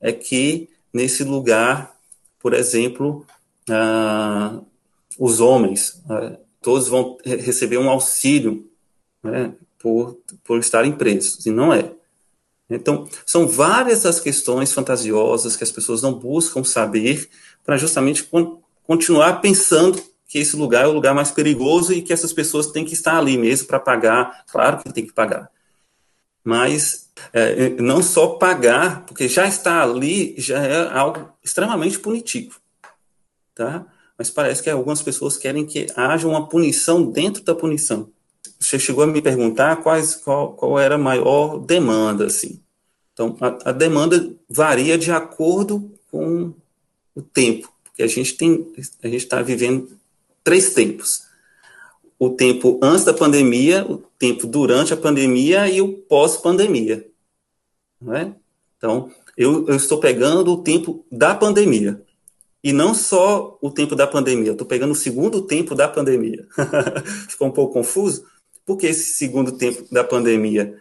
é 0.00 0.12
que 0.12 0.68
nesse 0.92 1.24
lugar, 1.24 1.96
por 2.40 2.52
exemplo, 2.52 3.24
ah, 3.70 4.60
os 5.18 5.40
homens, 5.40 6.02
ah, 6.08 6.36
todos 6.64 6.88
vão 6.88 7.18
receber 7.24 7.76
um 7.76 7.90
auxílio 7.90 8.68
né, 9.22 9.52
por, 9.78 10.18
por 10.42 10.58
estarem 10.58 10.92
presos, 10.92 11.44
e 11.44 11.50
não 11.50 11.72
é. 11.72 11.92
Então, 12.68 13.06
são 13.26 13.46
várias 13.46 14.06
as 14.06 14.18
questões 14.18 14.72
fantasiosas 14.72 15.54
que 15.54 15.62
as 15.62 15.70
pessoas 15.70 16.00
não 16.00 16.14
buscam 16.14 16.64
saber 16.64 17.28
para 17.62 17.76
justamente 17.76 18.24
con 18.24 18.62
continuar 18.86 19.40
pensando 19.40 20.02
que 20.26 20.38
esse 20.38 20.56
lugar 20.56 20.84
é 20.84 20.88
o 20.88 20.92
lugar 20.92 21.14
mais 21.14 21.30
perigoso 21.30 21.92
e 21.92 22.02
que 22.02 22.12
essas 22.12 22.32
pessoas 22.32 22.66
têm 22.66 22.84
que 22.84 22.92
estar 22.92 23.16
ali 23.16 23.38
mesmo 23.38 23.66
para 23.66 23.80
pagar. 23.80 24.44
Claro 24.50 24.78
que 24.78 24.92
tem 24.92 25.06
que 25.06 25.12
pagar. 25.12 25.50
Mas 26.42 27.10
é, 27.32 27.70
não 27.80 28.02
só 28.02 28.34
pagar, 28.34 29.06
porque 29.06 29.26
já 29.26 29.46
está 29.46 29.82
ali, 29.82 30.34
já 30.36 30.62
é 30.62 30.92
algo 30.92 31.30
extremamente 31.42 31.98
punitivo. 31.98 32.60
Tá? 33.54 33.86
Mas 34.16 34.30
parece 34.30 34.62
que 34.62 34.70
algumas 34.70 35.02
pessoas 35.02 35.36
querem 35.36 35.66
que 35.66 35.86
haja 35.96 36.28
uma 36.28 36.48
punição 36.48 37.04
dentro 37.04 37.42
da 37.42 37.54
punição. 37.54 38.10
Você 38.58 38.78
chegou 38.78 39.04
a 39.04 39.06
me 39.06 39.20
perguntar 39.20 39.76
quais, 39.76 40.14
qual, 40.14 40.52
qual 40.54 40.78
era 40.78 40.94
a 40.94 40.98
maior 40.98 41.58
demanda, 41.58 42.26
assim. 42.26 42.60
Então, 43.12 43.36
a, 43.40 43.70
a 43.70 43.72
demanda 43.72 44.34
varia 44.48 44.96
de 44.96 45.10
acordo 45.10 45.92
com 46.10 46.52
o 47.14 47.22
tempo, 47.22 47.72
porque 47.82 48.02
a 48.02 48.06
gente 48.06 48.34
tem, 48.34 48.72
a 49.02 49.08
gente 49.08 49.24
está 49.24 49.40
vivendo 49.42 49.88
três 50.42 50.74
tempos. 50.74 51.22
O 52.18 52.30
tempo 52.30 52.78
antes 52.82 53.04
da 53.04 53.12
pandemia, 53.12 53.84
o 53.88 53.98
tempo 54.18 54.46
durante 54.46 54.92
a 54.92 54.96
pandemia 54.96 55.68
e 55.68 55.80
o 55.80 55.92
pós-pandemia. 55.92 57.06
É? 58.08 58.32
Então, 58.76 59.10
eu, 59.36 59.66
eu, 59.66 59.76
estou 59.76 59.98
pegando 59.98 60.52
o 60.52 60.62
tempo 60.62 61.04
da 61.10 61.34
pandemia. 61.34 62.00
E 62.64 62.72
não 62.72 62.94
só 62.94 63.58
o 63.60 63.70
tempo 63.70 63.94
da 63.94 64.06
pandemia, 64.06 64.48
eu 64.48 64.52
estou 64.52 64.66
pegando 64.66 64.92
o 64.92 64.96
segundo 64.96 65.42
tempo 65.42 65.74
da 65.74 65.86
pandemia. 65.86 66.46
Ficou 67.28 67.48
um 67.48 67.50
pouco 67.50 67.74
confuso? 67.74 68.24
Por 68.64 68.78
que 68.78 68.86
esse 68.86 69.12
segundo 69.12 69.52
tempo 69.52 69.84
da 69.92 70.02
pandemia? 70.02 70.74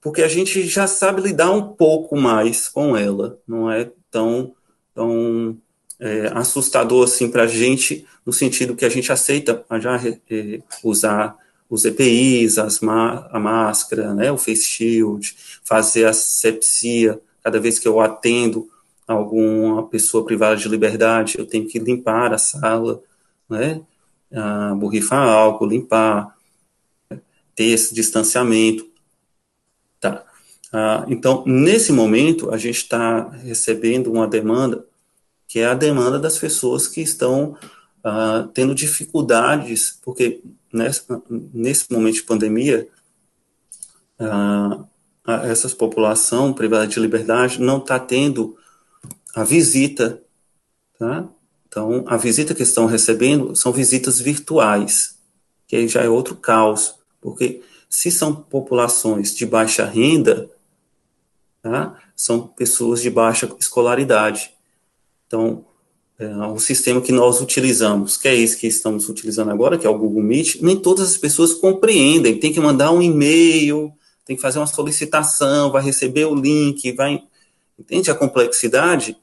Porque 0.00 0.22
a 0.22 0.28
gente 0.28 0.64
já 0.68 0.86
sabe 0.86 1.20
lidar 1.20 1.50
um 1.50 1.74
pouco 1.74 2.16
mais 2.16 2.68
com 2.68 2.96
ela, 2.96 3.40
não 3.44 3.68
é 3.68 3.90
tão, 4.08 4.54
tão 4.94 5.58
é, 5.98 6.30
assustador 6.32 7.02
assim 7.02 7.28
para 7.28 7.42
a 7.42 7.48
gente, 7.48 8.06
no 8.24 8.32
sentido 8.32 8.76
que 8.76 8.84
a 8.84 8.88
gente 8.88 9.10
aceita 9.10 9.64
já 9.80 10.00
é, 10.30 10.60
usar 10.84 11.36
os 11.68 11.84
EPIs, 11.84 12.56
as 12.56 12.80
a 12.84 13.40
máscara, 13.40 14.14
né, 14.14 14.30
o 14.30 14.38
face 14.38 14.62
shield, 14.62 15.34
fazer 15.64 16.04
a 16.04 16.12
sepsia, 16.12 17.20
cada 17.42 17.58
vez 17.58 17.80
que 17.80 17.88
eu 17.88 17.98
atendo 17.98 18.68
alguma 19.06 19.86
pessoa 19.88 20.24
privada 20.24 20.56
de 20.56 20.68
liberdade, 20.68 21.38
eu 21.38 21.46
tenho 21.46 21.66
que 21.66 21.78
limpar 21.78 22.32
a 22.32 22.38
sala, 22.38 23.02
né, 23.48 23.80
ah, 24.32 24.74
borrifar 24.74 25.28
álcool, 25.28 25.66
limpar, 25.66 26.36
ter 27.54 27.66
esse 27.66 27.94
distanciamento, 27.94 28.86
tá. 30.00 30.24
Ah, 30.72 31.04
então, 31.08 31.44
nesse 31.46 31.92
momento, 31.92 32.50
a 32.52 32.58
gente 32.58 32.76
está 32.76 33.28
recebendo 33.30 34.12
uma 34.12 34.26
demanda 34.26 34.84
que 35.48 35.60
é 35.60 35.66
a 35.66 35.74
demanda 35.74 36.18
das 36.18 36.38
pessoas 36.38 36.88
que 36.88 37.00
estão 37.00 37.56
uh, 38.04 38.46
tendo 38.52 38.74
dificuldades, 38.74 39.98
porque 40.02 40.42
nesse, 40.72 41.02
nesse 41.30 41.92
momento 41.92 42.16
de 42.16 42.22
pandemia, 42.24 42.88
uh, 44.20 44.86
essa 45.44 45.68
população 45.70 46.52
privada 46.52 46.86
de 46.86 47.00
liberdade 47.00 47.60
não 47.60 47.78
está 47.78 47.98
tendo 47.98 48.56
a 49.36 49.44
visita, 49.44 50.22
tá? 50.98 51.28
Então, 51.68 52.04
a 52.06 52.16
visita 52.16 52.54
que 52.54 52.62
estão 52.62 52.86
recebendo 52.86 53.54
são 53.54 53.70
visitas 53.70 54.18
virtuais, 54.18 55.18
que 55.68 55.76
aí 55.76 55.86
já 55.86 56.02
é 56.02 56.08
outro 56.08 56.34
caos, 56.36 56.94
porque 57.20 57.60
se 57.88 58.10
são 58.10 58.34
populações 58.34 59.36
de 59.36 59.44
baixa 59.44 59.84
renda, 59.84 60.50
tá? 61.62 62.00
são 62.16 62.46
pessoas 62.46 63.02
de 63.02 63.10
baixa 63.10 63.54
escolaridade. 63.60 64.54
Então, 65.26 65.66
é, 66.18 66.26
o 66.46 66.58
sistema 66.58 67.02
que 67.02 67.12
nós 67.12 67.38
utilizamos, 67.42 68.16
que 68.16 68.28
é 68.28 68.34
esse 68.34 68.56
que 68.56 68.66
estamos 68.66 69.06
utilizando 69.06 69.50
agora, 69.50 69.76
que 69.76 69.86
é 69.86 69.90
o 69.90 69.98
Google 69.98 70.22
Meet, 70.22 70.62
nem 70.62 70.78
todas 70.78 71.10
as 71.10 71.18
pessoas 71.18 71.52
compreendem. 71.52 72.40
Tem 72.40 72.54
que 72.54 72.60
mandar 72.60 72.90
um 72.90 73.02
e-mail, 73.02 73.92
tem 74.24 74.34
que 74.34 74.40
fazer 74.40 74.60
uma 74.60 74.66
solicitação, 74.66 75.70
vai 75.70 75.82
receber 75.82 76.24
o 76.24 76.34
link, 76.34 76.90
vai. 76.92 77.22
Entende 77.78 78.10
a 78.10 78.14
complexidade? 78.14 79.14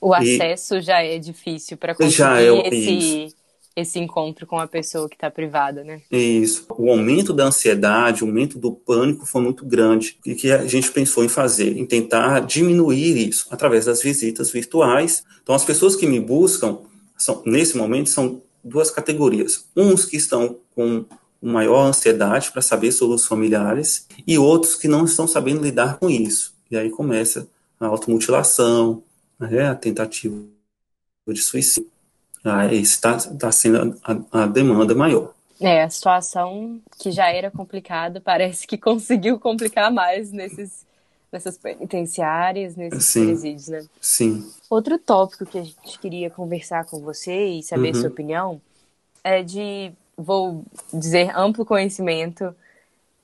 O 0.00 0.12
acesso 0.14 0.76
e... 0.76 0.82
já 0.82 1.02
é 1.02 1.18
difícil 1.18 1.76
para 1.76 1.94
conseguir 1.94 2.16
já 2.16 2.40
é, 2.40 2.68
esse. 2.68 3.26
Isso 3.26 3.46
esse 3.76 3.98
encontro 3.98 4.46
com 4.46 4.58
a 4.58 4.66
pessoa 4.66 5.06
que 5.06 5.16
está 5.16 5.30
privada, 5.30 5.84
né? 5.84 6.00
Isso. 6.10 6.64
O 6.70 6.90
aumento 6.90 7.34
da 7.34 7.44
ansiedade, 7.44 8.24
o 8.24 8.26
aumento 8.26 8.58
do 8.58 8.72
pânico 8.72 9.26
foi 9.26 9.42
muito 9.42 9.66
grande. 9.66 10.18
E 10.24 10.34
que 10.34 10.50
a 10.50 10.66
gente 10.66 10.90
pensou 10.90 11.22
em 11.22 11.28
fazer, 11.28 11.76
em 11.76 11.84
tentar 11.84 12.40
diminuir 12.40 13.28
isso 13.28 13.46
através 13.50 13.84
das 13.84 14.00
visitas 14.02 14.50
virtuais. 14.50 15.24
Então, 15.42 15.54
as 15.54 15.62
pessoas 15.62 15.94
que 15.94 16.06
me 16.06 16.18
buscam, 16.18 16.78
são, 17.18 17.42
nesse 17.44 17.76
momento, 17.76 18.08
são 18.08 18.40
duas 18.64 18.90
categorias. 18.90 19.66
Uns 19.76 20.06
que 20.06 20.16
estão 20.16 20.58
com 20.74 21.04
maior 21.40 21.84
ansiedade 21.84 22.50
para 22.50 22.62
saber 22.62 22.92
sobre 22.92 23.14
os 23.14 23.26
familiares 23.26 24.06
e 24.26 24.38
outros 24.38 24.74
que 24.74 24.88
não 24.88 25.04
estão 25.04 25.28
sabendo 25.28 25.62
lidar 25.62 25.98
com 25.98 26.08
isso. 26.08 26.54
E 26.70 26.78
aí 26.78 26.88
começa 26.88 27.46
a 27.78 27.86
automutilação, 27.86 29.02
né, 29.38 29.68
a 29.68 29.74
tentativa 29.74 30.36
de 31.26 31.40
suicídio 31.40 31.90
ah, 32.44 32.72
está 32.72 33.16
tá 33.18 33.50
sendo 33.50 33.98
a, 34.04 34.42
a 34.42 34.46
demanda 34.46 34.94
maior. 34.94 35.34
É, 35.60 35.82
a 35.82 35.90
situação 35.90 36.80
que 36.98 37.10
já 37.10 37.30
era 37.30 37.50
complicada 37.50 38.20
parece 38.20 38.66
que 38.66 38.76
conseguiu 38.78 39.38
complicar 39.38 39.90
mais 39.90 40.30
nesses, 40.30 40.86
nessas 41.32 41.58
penitenciárias, 41.58 42.76
nesses 42.76 43.04
Sim. 43.04 43.26
presídios, 43.26 43.68
né? 43.68 43.84
Sim. 44.00 44.48
Outro 44.70 44.98
tópico 44.98 45.46
que 45.46 45.58
a 45.58 45.62
gente 45.64 45.98
queria 45.98 46.30
conversar 46.30 46.84
com 46.84 47.00
você 47.00 47.46
e 47.46 47.62
saber 47.62 47.94
uhum. 47.94 48.00
sua 48.00 48.10
opinião 48.10 48.60
é 49.24 49.42
de, 49.42 49.92
vou 50.16 50.64
dizer, 50.92 51.36
amplo 51.36 51.64
conhecimento 51.64 52.54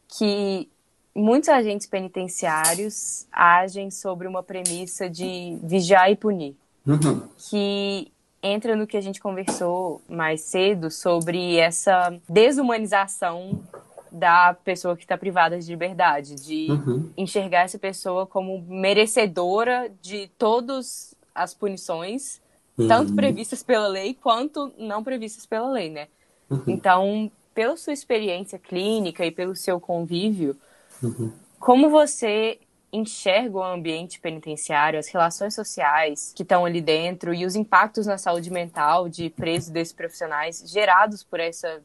que 0.09 0.69
muitos 1.15 1.49
agentes 1.49 1.87
penitenciários 1.87 3.27
agem 3.31 3.91
sobre 3.91 4.27
uma 4.27 4.43
premissa 4.43 5.09
de 5.09 5.59
vigiar 5.63 6.11
e 6.11 6.17
punir. 6.17 6.57
Uhum. 6.87 7.29
Que 7.51 8.11
entra 8.43 8.75
no 8.75 8.87
que 8.87 8.97
a 8.97 9.01
gente 9.01 9.21
conversou 9.21 10.03
mais 10.09 10.41
cedo 10.41 10.91
sobre 10.91 11.57
essa 11.57 12.19
desumanização 12.29 13.63
da 14.11 14.53
pessoa 14.53 14.97
que 14.97 15.05
está 15.05 15.17
privada 15.17 15.59
de 15.59 15.71
liberdade, 15.71 16.35
de 16.35 16.71
uhum. 16.71 17.11
enxergar 17.17 17.63
essa 17.63 17.79
pessoa 17.79 18.27
como 18.27 18.61
merecedora 18.63 19.91
de 20.03 20.29
todas 20.37 21.15
as 21.35 21.55
punições, 21.55 22.41
uhum. 22.77 22.89
tanto 22.89 23.15
previstas 23.15 23.63
pela 23.63 23.89
lei 23.89 24.13
quanto 24.13 24.73
não 24.77 25.03
previstas 25.03 25.47
pela 25.47 25.71
lei, 25.71 25.89
né? 25.89 26.09
Uhum. 26.51 26.63
Então, 26.67 27.33
pela 27.55 27.77
sua 27.77 27.93
experiência 27.93 28.59
clínica 28.59 29.25
e 29.25 29.31
pelo 29.31 29.57
seu 29.57 29.81
convívio, 29.81 30.57
uhum. 31.03 31.33
como 31.59 31.91
você 31.91 32.59
enxergam 32.93 33.63
o 33.63 33.65
ambiente 33.65 34.21
penitenciário, 34.21 34.99
as 34.99 35.09
relações 35.09 35.55
sociais 35.55 36.33
que 36.37 36.43
estão 36.43 36.65
ali 36.67 36.81
dentro 36.81 37.33
e 37.33 37.47
os 37.47 37.57
impactos 37.57 38.07
na 38.07 38.19
saúde 38.19 38.51
mental 38.51 39.09
de 39.09 39.31
presos 39.31 39.71
desses 39.71 39.95
profissionais 39.95 40.63
gerados 40.67 41.23
por 41.23 41.41
essa 41.41 41.81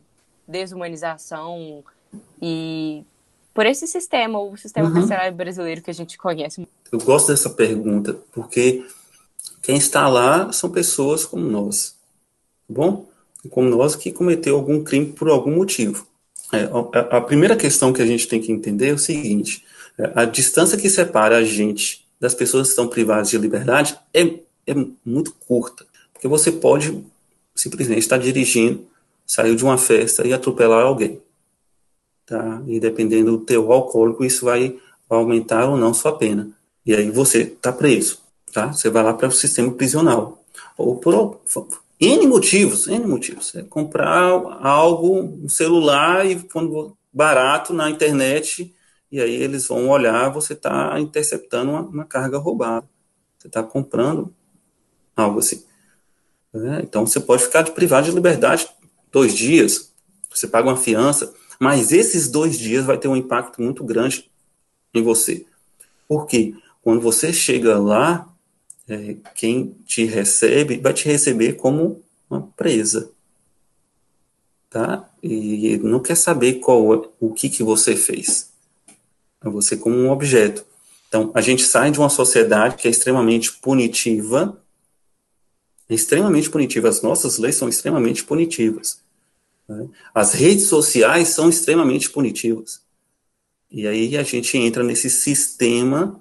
desumanização 0.45 1.83
e 2.41 3.05
por 3.53 3.65
esse 3.65 3.87
sistema, 3.87 4.39
o 4.39 4.55
sistema 4.57 4.89
uhum. 4.89 4.93
carcerário 4.93 5.35
brasileiro 5.35 5.81
que 5.81 5.89
a 5.89 5.93
gente 5.93 6.17
conhece. 6.17 6.67
Eu 6.91 6.99
gosto 6.99 7.29
dessa 7.29 7.49
pergunta, 7.49 8.13
porque 8.31 8.85
quem 9.63 9.77
está 9.77 10.07
lá 10.07 10.51
são 10.51 10.69
pessoas 10.69 11.25
como 11.25 11.43
nós, 11.49 11.95
tá 12.67 12.73
bom? 12.73 13.05
Como 13.49 13.69
nós 13.69 13.95
que 13.95 14.11
cometeu 14.11 14.57
algum 14.57 14.83
crime 14.83 15.07
por 15.13 15.29
algum 15.29 15.55
motivo. 15.55 16.05
É, 16.53 16.69
a, 16.93 17.17
a, 17.17 17.21
primeira 17.21 17.55
questão 17.55 17.91
que 17.91 18.01
a 18.01 18.05
gente 18.05 18.27
tem 18.27 18.41
que 18.41 18.51
entender 18.51 18.89
é 18.89 18.93
o 18.93 18.97
seguinte: 18.97 19.65
é, 19.97 20.11
a 20.15 20.25
distância 20.25 20.77
que 20.77 20.89
separa 20.89 21.37
a 21.37 21.43
gente 21.43 22.05
das 22.19 22.33
pessoas 22.33 22.67
que 22.67 22.71
estão 22.71 22.87
privadas 22.87 23.29
de 23.29 23.37
liberdade 23.37 23.97
é, 24.13 24.21
é 24.65 24.75
muito 25.05 25.33
curta, 25.33 25.85
porque 26.13 26.27
você 26.27 26.51
pode 26.51 27.03
simplesmente 27.55 27.99
estar 27.99 28.17
dirigindo, 28.17 28.85
saiu 29.25 29.55
de 29.55 29.63
uma 29.63 29.77
festa 29.77 30.25
e 30.25 30.33
atropelar 30.33 30.85
alguém 30.85 31.21
tá? 32.27 32.61
E 32.67 32.79
dependendo 32.79 33.31
do 33.31 33.43
teu 33.43 33.71
alcoólico, 33.71 34.23
isso 34.23 34.45
vai 34.45 34.77
aumentar 35.09 35.67
ou 35.67 35.77
não 35.77 35.93
sua 35.93 36.15
pena. 36.15 36.51
E 36.85 36.93
aí 36.93 37.09
você 37.09 37.39
está 37.39 37.71
preso, 37.71 38.19
tá? 38.53 38.71
Você 38.71 38.89
vai 38.89 39.01
lá 39.01 39.13
para 39.13 39.29
o 39.29 39.31
sistema 39.31 39.71
prisional. 39.71 40.43
Ou 40.77 40.97
por 40.97 41.39
N 41.99 42.27
motivos, 42.27 42.87
N 42.87 43.05
motivos. 43.07 43.55
É 43.55 43.63
comprar 43.63 44.29
algo, 44.61 45.19
um 45.19 45.49
celular 45.49 46.25
e 46.25 46.35
quando 46.43 46.95
barato 47.11 47.73
na 47.73 47.89
internet, 47.89 48.73
e 49.11 49.19
aí 49.19 49.33
eles 49.33 49.67
vão 49.67 49.89
olhar, 49.89 50.29
você 50.29 50.53
está 50.53 50.99
interceptando 50.99 51.71
uma, 51.71 51.81
uma, 51.81 52.05
carga 52.05 52.37
roubada. 52.37 52.87
Você 53.37 53.47
está 53.47 53.63
comprando 53.63 54.33
algo 55.15 55.39
assim. 55.39 55.63
É, 56.53 56.81
então 56.81 57.05
você 57.05 57.19
pode 57.19 57.43
ficar 57.43 57.63
de 57.63 57.71
privado 57.71 58.07
de 58.07 58.15
liberdade 58.15 58.67
dois 59.11 59.33
dias, 59.33 59.93
você 60.29 60.47
paga 60.47 60.69
uma 60.69 60.77
fiança, 60.77 61.33
mas 61.59 61.91
esses 61.91 62.29
dois 62.29 62.57
dias 62.57 62.85
vai 62.85 62.97
ter 62.97 63.07
um 63.07 63.15
impacto 63.15 63.61
muito 63.61 63.83
grande 63.83 64.29
em 64.93 65.01
você. 65.01 65.45
Por 66.07 66.27
quê? 66.27 66.53
Quando 66.81 67.01
você 67.01 67.33
chega 67.33 67.79
lá, 67.79 68.27
é, 68.87 69.17
quem 69.35 69.75
te 69.85 70.05
recebe 70.05 70.77
vai 70.77 70.93
te 70.93 71.05
receber 71.07 71.53
como 71.53 72.01
uma 72.29 72.41
presa. 72.55 73.11
Tá? 74.69 75.09
E 75.21 75.77
não 75.77 75.99
quer 75.99 76.15
saber 76.15 76.55
qual 76.55 76.93
é, 76.93 77.09
o 77.19 77.33
que, 77.33 77.49
que 77.49 77.63
você 77.63 77.95
fez. 77.95 78.51
É 79.43 79.49
você 79.49 79.75
como 79.77 79.95
um 79.95 80.11
objeto. 80.11 80.65
Então, 81.07 81.31
a 81.33 81.41
gente 81.41 81.63
sai 81.63 81.91
de 81.91 81.99
uma 81.99 82.09
sociedade 82.09 82.75
que 82.75 82.87
é 82.87 82.91
extremamente 82.91 83.53
punitiva, 83.53 84.61
extremamente 85.89 86.49
punitiva. 86.49 86.89
As 86.89 87.01
nossas 87.01 87.37
leis 87.37 87.55
são 87.55 87.69
extremamente 87.69 88.23
punitivas. 88.23 89.01
Né? 89.67 89.87
As 90.13 90.33
redes 90.33 90.65
sociais 90.65 91.29
são 91.29 91.49
extremamente 91.49 92.09
punitivas. 92.09 92.81
E 93.69 93.87
aí 93.87 94.17
a 94.17 94.23
gente 94.23 94.57
entra 94.57 94.83
nesse 94.83 95.09
sistema 95.09 96.19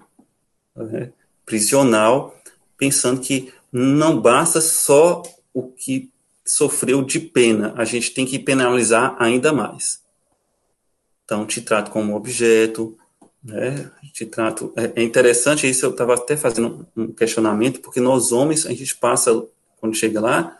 né, 0.74 1.12
prisional, 1.44 2.35
pensando 2.76 3.20
que 3.20 3.52
não 3.72 4.20
basta 4.20 4.60
só 4.60 5.22
o 5.52 5.64
que 5.68 6.10
sofreu 6.44 7.02
de 7.02 7.18
pena, 7.18 7.74
a 7.76 7.84
gente 7.84 8.12
tem 8.12 8.24
que 8.24 8.38
penalizar 8.38 9.16
ainda 9.18 9.52
mais. 9.52 10.00
Então, 11.24 11.44
te 11.44 11.60
trato 11.60 11.90
como 11.90 12.14
objeto, 12.14 12.96
né? 13.42 13.90
Te 14.12 14.24
trato. 14.24 14.72
É, 14.76 15.00
é 15.00 15.02
interessante 15.02 15.68
isso. 15.68 15.84
Eu 15.84 15.90
estava 15.90 16.14
até 16.14 16.36
fazendo 16.36 16.86
um 16.96 17.12
questionamento, 17.12 17.80
porque 17.80 18.00
nós 18.00 18.30
homens 18.30 18.64
a 18.64 18.72
gente 18.72 18.94
passa 18.96 19.44
quando 19.80 19.94
chega 19.94 20.20
lá, 20.20 20.58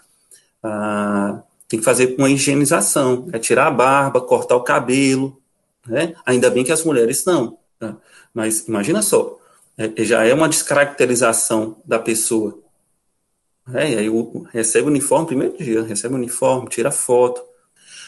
tem 1.69 1.79
que 1.79 1.85
fazer 1.85 2.15
uma 2.19 2.31
higienização, 2.31 3.29
é 3.33 3.39
tirar 3.39 3.67
a 3.67 3.71
barba, 3.71 4.21
cortar 4.21 4.57
o 4.57 4.63
cabelo, 4.63 5.41
né? 5.87 6.15
Ainda 6.25 6.51
bem 6.51 6.65
que 6.65 6.73
as 6.73 6.85
mulheres 6.85 7.25
não. 7.25 7.59
Tá? 7.79 7.97
Mas 8.33 8.67
imagina 8.69 9.03
só, 9.03 9.39
é, 9.79 10.05
já 10.05 10.25
é 10.25 10.33
uma 10.33 10.49
descaracterização 10.49 11.81
da 11.85 11.99
pessoa. 11.99 12.59
É, 13.75 13.93
e 13.93 13.99
aí 13.99 14.09
o, 14.09 14.47
recebe 14.53 14.87
o 14.87 14.91
uniforme 14.91 15.27
primeiro 15.27 15.59
dia, 15.59 15.83
recebe 15.83 16.15
o 16.15 16.19
uniforme, 16.19 16.69
tira 16.69 16.91
foto. 16.91 17.43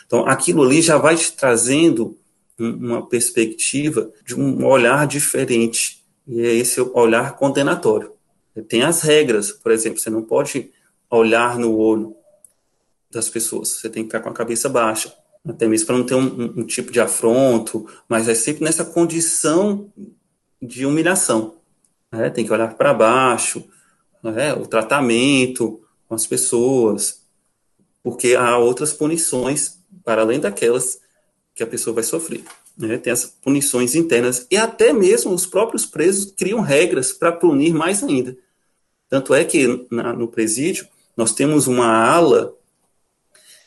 Então 0.07 0.27
aquilo 0.27 0.63
ali 0.63 0.81
já 0.81 0.97
vai 0.97 1.17
te 1.17 1.33
trazendo 1.33 2.19
uma 2.59 3.07
perspectiva 3.07 4.11
de 4.25 4.35
um 4.35 4.65
olhar 4.65 5.07
diferente. 5.07 6.05
E 6.27 6.41
é 6.41 6.55
esse 6.55 6.81
olhar 6.81 7.37
condenatório. 7.37 8.13
Tem 8.69 8.83
as 8.83 9.03
regras, 9.03 9.53
por 9.53 9.71
exemplo, 9.71 9.99
você 9.99 10.11
não 10.11 10.23
pode 10.23 10.71
olhar 11.11 11.59
no 11.59 11.77
olho 11.77 12.15
das 13.11 13.29
pessoas. 13.29 13.69
Você 13.69 13.89
tem 13.89 14.03
que 14.03 14.09
ficar 14.09 14.21
com 14.21 14.29
a 14.29 14.35
cabeça 14.35 14.69
baixa, 14.69 15.15
até 15.47 15.67
mesmo 15.67 15.87
para 15.87 15.97
não 15.97 16.05
ter 16.05 16.15
um, 16.15 16.27
um, 16.27 16.61
um, 16.61 16.67
tipo 16.67 16.91
de 16.91 17.01
afronto, 17.01 17.89
mas 18.09 18.29
é 18.29 18.35
sempre 18.35 18.65
nessa 18.65 18.85
condição 18.85 19.91
de 20.61 20.85
humilhação. 20.85 21.58
Né? 22.12 22.31
Tem 22.31 22.44
que 22.44 22.53
olhar 22.53 22.75
para 22.75 22.94
baixo, 22.94 23.64
né? 24.23 24.55
o 24.55 24.66
tratamento 24.66 25.81
com 26.09 26.14
as 26.14 26.27
pessoas, 26.27 27.23
porque 28.03 28.35
há 28.35 28.57
outras 28.59 28.92
punições 28.92 29.79
para 30.05 30.23
além 30.23 30.40
daquelas 30.40 31.01
que 31.55 31.62
a 31.62 31.66
pessoa 31.66 31.94
vai 31.94 32.05
sofrer. 32.05 32.42
Né? 32.77 32.97
Tem 32.97 33.12
as 33.12 33.27
punições 33.27 33.94
internas 33.94 34.47
e 34.51 34.57
até 34.57 34.92
mesmo 34.92 35.35
os 35.35 35.44
próprios 35.44 35.85
presos 35.85 36.33
criam 36.33 36.61
regras 36.61 37.12
para 37.12 37.33
punir 37.33 37.75
mais 37.75 38.03
ainda. 38.03 38.37
Tanto 39.09 39.35
é 39.35 39.44
que 39.44 39.87
na, 39.90 40.12
no 40.12 40.29
presídio 40.29 40.87
nós 41.16 41.33
temos 41.33 41.66
uma 41.66 41.87
ala 41.87 42.55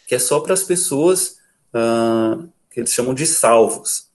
que 0.08 0.16
é 0.16 0.20
só 0.20 0.40
para 0.40 0.54
as 0.54 0.64
pessoas 0.64 1.38
uh, 1.74 2.48
que 2.70 2.80
eles 2.80 2.94
chamam 2.94 3.14
de 3.14 3.26
salvos. 3.26 4.08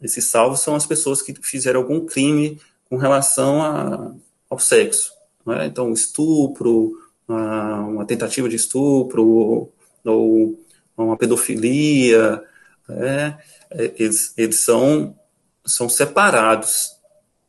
Esses 0.00 0.26
salvos 0.26 0.60
são 0.60 0.74
as 0.74 0.86
pessoas 0.86 1.22
que 1.22 1.34
fizeram 1.42 1.80
algum 1.80 2.04
crime 2.04 2.60
com 2.88 2.96
relação 2.96 3.62
a, 3.62 4.14
ao 4.48 4.58
sexo. 4.58 5.12
Né? 5.46 5.66
Então, 5.66 5.92
estupro, 5.92 6.92
uma 7.28 8.04
tentativa 8.04 8.48
de 8.48 8.56
estupro, 8.56 9.70
ou 10.04 10.58
uma 10.96 11.16
pedofilia, 11.16 12.42
né? 12.88 13.38
eles, 13.70 14.32
eles 14.36 14.60
são, 14.60 15.18
são 15.64 15.88
separados 15.88 16.94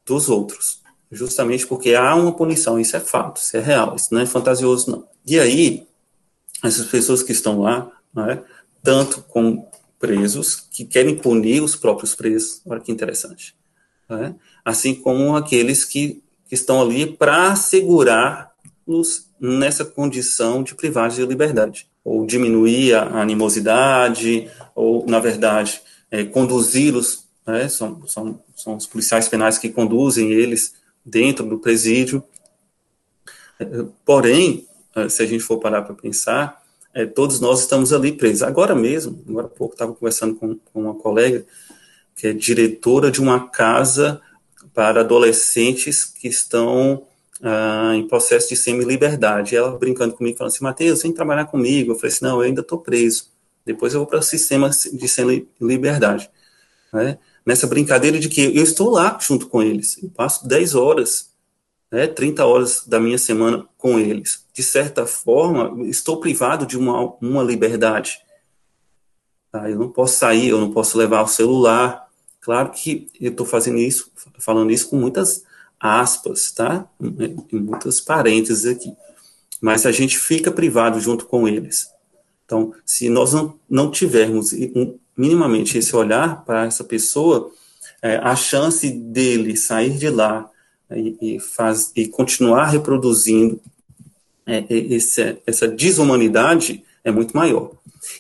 dos 0.06 0.30
outros, 0.30 0.82
justamente 1.12 1.66
porque 1.68 1.94
há 1.96 2.16
uma 2.16 2.32
punição, 2.32 2.80
isso 2.80 2.96
é 2.96 3.00
fato, 3.00 3.38
isso 3.38 3.58
é 3.58 3.60
real, 3.60 3.96
isso 3.96 4.14
não 4.14 4.22
é 4.22 4.26
fantasioso, 4.26 4.92
não. 4.92 5.08
E 5.26 5.40
aí, 5.40 5.88
essas 6.64 6.88
pessoas 6.88 7.22
que 7.22 7.32
estão 7.32 7.62
lá, 7.62 7.92
né, 8.14 8.42
tanto 8.84 9.22
como 9.24 9.70
presos 10.00 10.56
que 10.56 10.86
querem 10.86 11.18
punir 11.18 11.62
os 11.62 11.76
próprios 11.76 12.16
presos, 12.16 12.62
olha 12.66 12.82
que 12.82 12.92
interessante, 12.92 13.56
né, 14.10 14.36
assim 14.64 14.96
como 14.96 15.36
aqueles 15.36 15.84
que, 15.84 16.22
que 16.48 16.56
estão 16.56 16.82
ali 16.82 17.06
para 17.06 17.52
assegurar-nos 17.52 19.30
nessa 19.40 19.84
condição 19.84 20.64
de 20.64 20.76
privagem 20.76 21.24
de 21.24 21.30
liberdade, 21.30 21.88
ou 22.04 22.26
diminuir 22.26 22.94
a 22.94 23.22
animosidade, 23.22 24.50
ou, 24.74 25.06
na 25.08 25.20
verdade, 25.20 25.82
é, 26.10 26.24
conduzi-los, 26.24 27.26
né, 27.46 27.68
são, 27.68 28.06
são, 28.08 28.40
são 28.56 28.76
os 28.76 28.88
policiais 28.88 29.28
penais 29.28 29.58
que 29.58 29.70
conduzem 29.70 30.32
eles 30.32 30.76
dentro 31.06 31.46
do 31.46 31.60
presídio, 31.60 32.24
é, 33.60 33.66
porém, 34.06 34.68
é, 34.96 35.10
se 35.10 35.22
a 35.22 35.26
gente 35.26 35.44
for 35.44 35.60
parar 35.60 35.82
para 35.84 35.96
pensar, 35.96 36.64
é, 36.94 37.06
todos 37.06 37.40
nós 37.40 37.60
estamos 37.60 37.92
ali 37.92 38.14
presos. 38.14 38.42
Agora 38.42 38.74
mesmo, 38.74 39.22
agora 39.28 39.48
há 39.48 39.50
pouco 39.50 39.74
estava 39.74 39.94
conversando 39.94 40.36
com, 40.36 40.56
com, 40.56 40.82
uma 40.82 40.96
colega 40.96 41.46
que 42.16 42.28
é 42.28 42.34
diretora 42.34 43.12
de 43.12 43.22
uma 43.22 43.50
casa 43.50 44.22
para 44.74 45.02
adolescentes 45.02 46.06
que 46.06 46.28
estão 46.28 47.04
ah, 47.42 47.94
em 47.96 48.08
processo 48.08 48.50
de 48.50 48.56
semi-liberdade. 48.56 49.56
Ela 49.56 49.78
brincando 49.78 50.14
comigo, 50.14 50.38
falando 50.38 50.54
assim, 50.54 50.64
Matheus, 50.64 51.04
vem 51.04 51.12
trabalhar 51.12 51.46
comigo. 51.46 51.92
Eu 51.92 51.96
falei 51.96 52.14
assim, 52.14 52.26
não, 52.26 52.38
eu 52.38 52.48
ainda 52.48 52.62
estou 52.62 52.80
preso. 52.80 53.32
Depois 53.66 53.94
eu 53.94 54.00
vou 54.00 54.08
para 54.08 54.20
o 54.20 54.24
sistema 54.24 54.70
de 54.70 55.08
semi-liberdade. 55.08 56.30
Né? 56.94 57.18
Nessa 57.46 57.68
brincadeira 57.68 58.20
de 58.20 58.30
que 58.30 58.42
eu 58.42 58.64
estou 58.64 58.90
lá 58.90 59.18
junto 59.20 59.48
com 59.48 59.62
eles. 59.62 60.02
Eu 60.02 60.10
passo 60.10 60.48
10 60.48 60.76
horas 60.76 61.36
né, 61.92 62.08
30 62.08 62.46
horas 62.46 62.86
da 62.86 63.00
minha 63.00 63.18
semana 63.18 63.66
com 63.78 63.98
eles. 63.98 64.46
De 64.54 64.62
certa 64.62 65.06
forma, 65.06 65.86
estou 65.88 66.20
privado 66.20 66.66
de 66.66 66.78
uma, 66.78 67.16
uma 67.22 67.44
liberdade. 67.44 68.20
Tá? 69.52 69.70
Eu 69.70 69.80
não 69.80 69.90
posso 69.90 70.18
sair, 70.18 70.50
eu 70.50 70.60
não 70.60 70.72
posso 70.72 70.98
levar 70.98 71.22
o 71.22 71.28
celular. 71.28 72.05
Claro 72.46 72.70
que 72.70 73.08
eu 73.20 73.32
estou 73.32 73.44
fazendo 73.44 73.80
isso, 73.80 74.12
falando 74.38 74.70
isso 74.70 74.88
com 74.88 74.98
muitas 74.98 75.44
aspas, 75.80 76.52
tá? 76.52 76.88
Em 77.02 77.60
muitas 77.60 78.00
parênteses 78.00 78.68
aqui. 78.68 78.94
Mas 79.60 79.84
a 79.84 79.92
gente 79.92 80.20
fica 80.20 80.52
privado 80.52 81.00
junto 81.00 81.26
com 81.26 81.48
eles. 81.48 81.90
Então, 82.46 82.72
se 82.86 83.10
nós 83.10 83.34
não, 83.34 83.60
não 83.68 83.90
tivermos 83.90 84.52
minimamente 85.18 85.76
esse 85.76 85.96
olhar 85.96 86.46
para 86.46 86.66
essa 86.66 86.84
pessoa, 86.84 87.50
é, 88.00 88.18
a 88.18 88.36
chance 88.36 88.92
dele 88.92 89.58
sair 89.58 89.98
de 89.98 90.12
lá 90.12 90.48
e, 90.92 91.18
e, 91.20 91.40
faz, 91.40 91.92
e 91.96 92.08
continuar 92.08 92.68
reproduzindo 92.68 93.60
é 94.46 94.64
esse, 94.70 95.42
essa 95.48 95.68
desumanidade 95.68 96.84
é 97.04 97.10
muito 97.10 97.36
maior. 97.36 97.72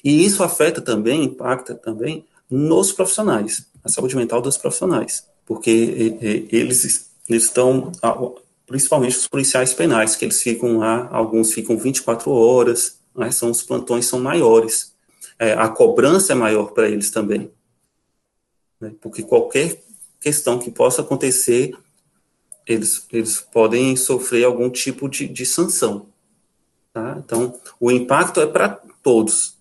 E 0.03 0.25
isso 0.25 0.41
afeta 0.41 0.81
também, 0.81 1.25
impacta 1.25 1.75
também 1.75 2.25
nos 2.49 2.91
profissionais, 2.91 3.67
a 3.85 3.89
saúde 3.89 4.15
mental 4.15 4.41
dos 4.41 4.57
profissionais, 4.57 5.27
porque 5.45 6.47
eles, 6.51 7.11
estão, 7.29 7.91
principalmente 8.65 9.15
os 9.15 9.27
policiais 9.27 9.75
penais, 9.75 10.15
que 10.15 10.25
eles 10.25 10.41
ficam 10.41 10.79
lá, 10.79 11.07
alguns 11.11 11.53
ficam 11.53 11.77
24 11.77 12.31
horas, 12.31 12.97
né, 13.15 13.29
são, 13.29 13.51
os 13.51 13.61
plantões 13.61 14.07
são 14.07 14.19
maiores, 14.19 14.95
é, 15.37 15.53
a 15.53 15.69
cobrança 15.69 16.33
é 16.33 16.35
maior 16.35 16.71
para 16.71 16.89
eles 16.89 17.11
também, 17.11 17.51
né, 18.81 18.91
porque 18.99 19.21
qualquer 19.21 19.83
questão 20.19 20.57
que 20.57 20.71
possa 20.71 21.03
acontecer, 21.03 21.77
eles, 22.65 23.05
eles 23.13 23.39
podem 23.39 23.95
sofrer 23.95 24.45
algum 24.45 24.71
tipo 24.71 25.07
de, 25.07 25.27
de 25.27 25.45
sanção. 25.45 26.07
Tá? 26.91 27.21
Então, 27.23 27.53
o 27.79 27.91
impacto 27.91 28.41
é 28.41 28.47
para 28.47 28.69
todos, 29.03 29.54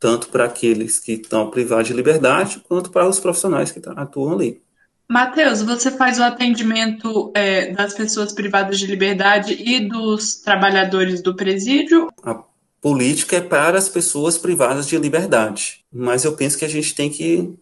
tanto 0.00 0.30
para 0.30 0.46
aqueles 0.46 0.98
que 0.98 1.12
estão 1.12 1.50
privados 1.50 1.86
de 1.86 1.92
liberdade, 1.92 2.62
quanto 2.66 2.90
para 2.90 3.06
os 3.06 3.20
profissionais 3.20 3.70
que 3.70 3.80
atuam 3.94 4.32
ali. 4.32 4.60
Matheus, 5.06 5.60
você 5.60 5.90
faz 5.90 6.18
o 6.18 6.22
atendimento 6.22 7.30
é, 7.34 7.72
das 7.72 7.92
pessoas 7.94 8.32
privadas 8.32 8.78
de 8.78 8.86
liberdade 8.86 9.52
e 9.52 9.80
dos 9.86 10.36
trabalhadores 10.36 11.20
do 11.20 11.34
presídio? 11.34 12.08
A 12.22 12.42
política 12.80 13.36
é 13.36 13.40
para 13.40 13.76
as 13.76 13.88
pessoas 13.88 14.38
privadas 14.38 14.86
de 14.86 14.96
liberdade, 14.96 15.84
mas 15.92 16.24
eu 16.24 16.32
penso 16.32 16.56
que 16.56 16.64
a 16.64 16.68
gente 16.68 16.94
tem 16.94 17.10
que 17.10 17.52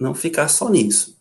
não 0.00 0.14
ficar 0.14 0.48
só 0.48 0.68
nisso. 0.68 1.16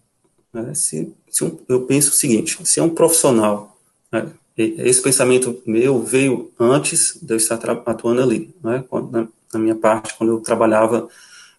Né? 0.53 0.73
Se, 0.73 1.13
se 1.29 1.43
um, 1.43 1.59
eu 1.67 1.81
penso 1.81 2.09
o 2.09 2.13
seguinte: 2.13 2.57
se 2.63 2.79
é 2.79 2.83
um 2.83 2.89
profissional, 2.89 3.77
né, 4.11 4.27
esse 4.57 5.01
pensamento 5.01 5.61
meu 5.65 6.01
veio 6.01 6.51
antes 6.59 7.17
de 7.21 7.33
eu 7.33 7.37
estar 7.37 7.59
atuando 7.85 8.21
ali, 8.21 8.53
né, 8.63 8.83
na, 9.11 9.27
na, 9.53 9.59
minha 9.59 9.75
parte, 9.75 10.13
quando 10.17 10.31
eu 10.31 10.39
trabalhava 10.39 11.07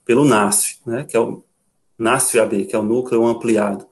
pelo 0.05 0.25
NASF, 0.25 0.79
né, 0.87 1.05
que 1.05 1.17
é 1.17 1.21
o 1.21 1.43
NASF-AB, 1.99 2.67
que 2.67 2.77
é 2.77 2.79
o 2.79 2.83
núcleo 2.83 3.25
ampliado. 3.27 3.87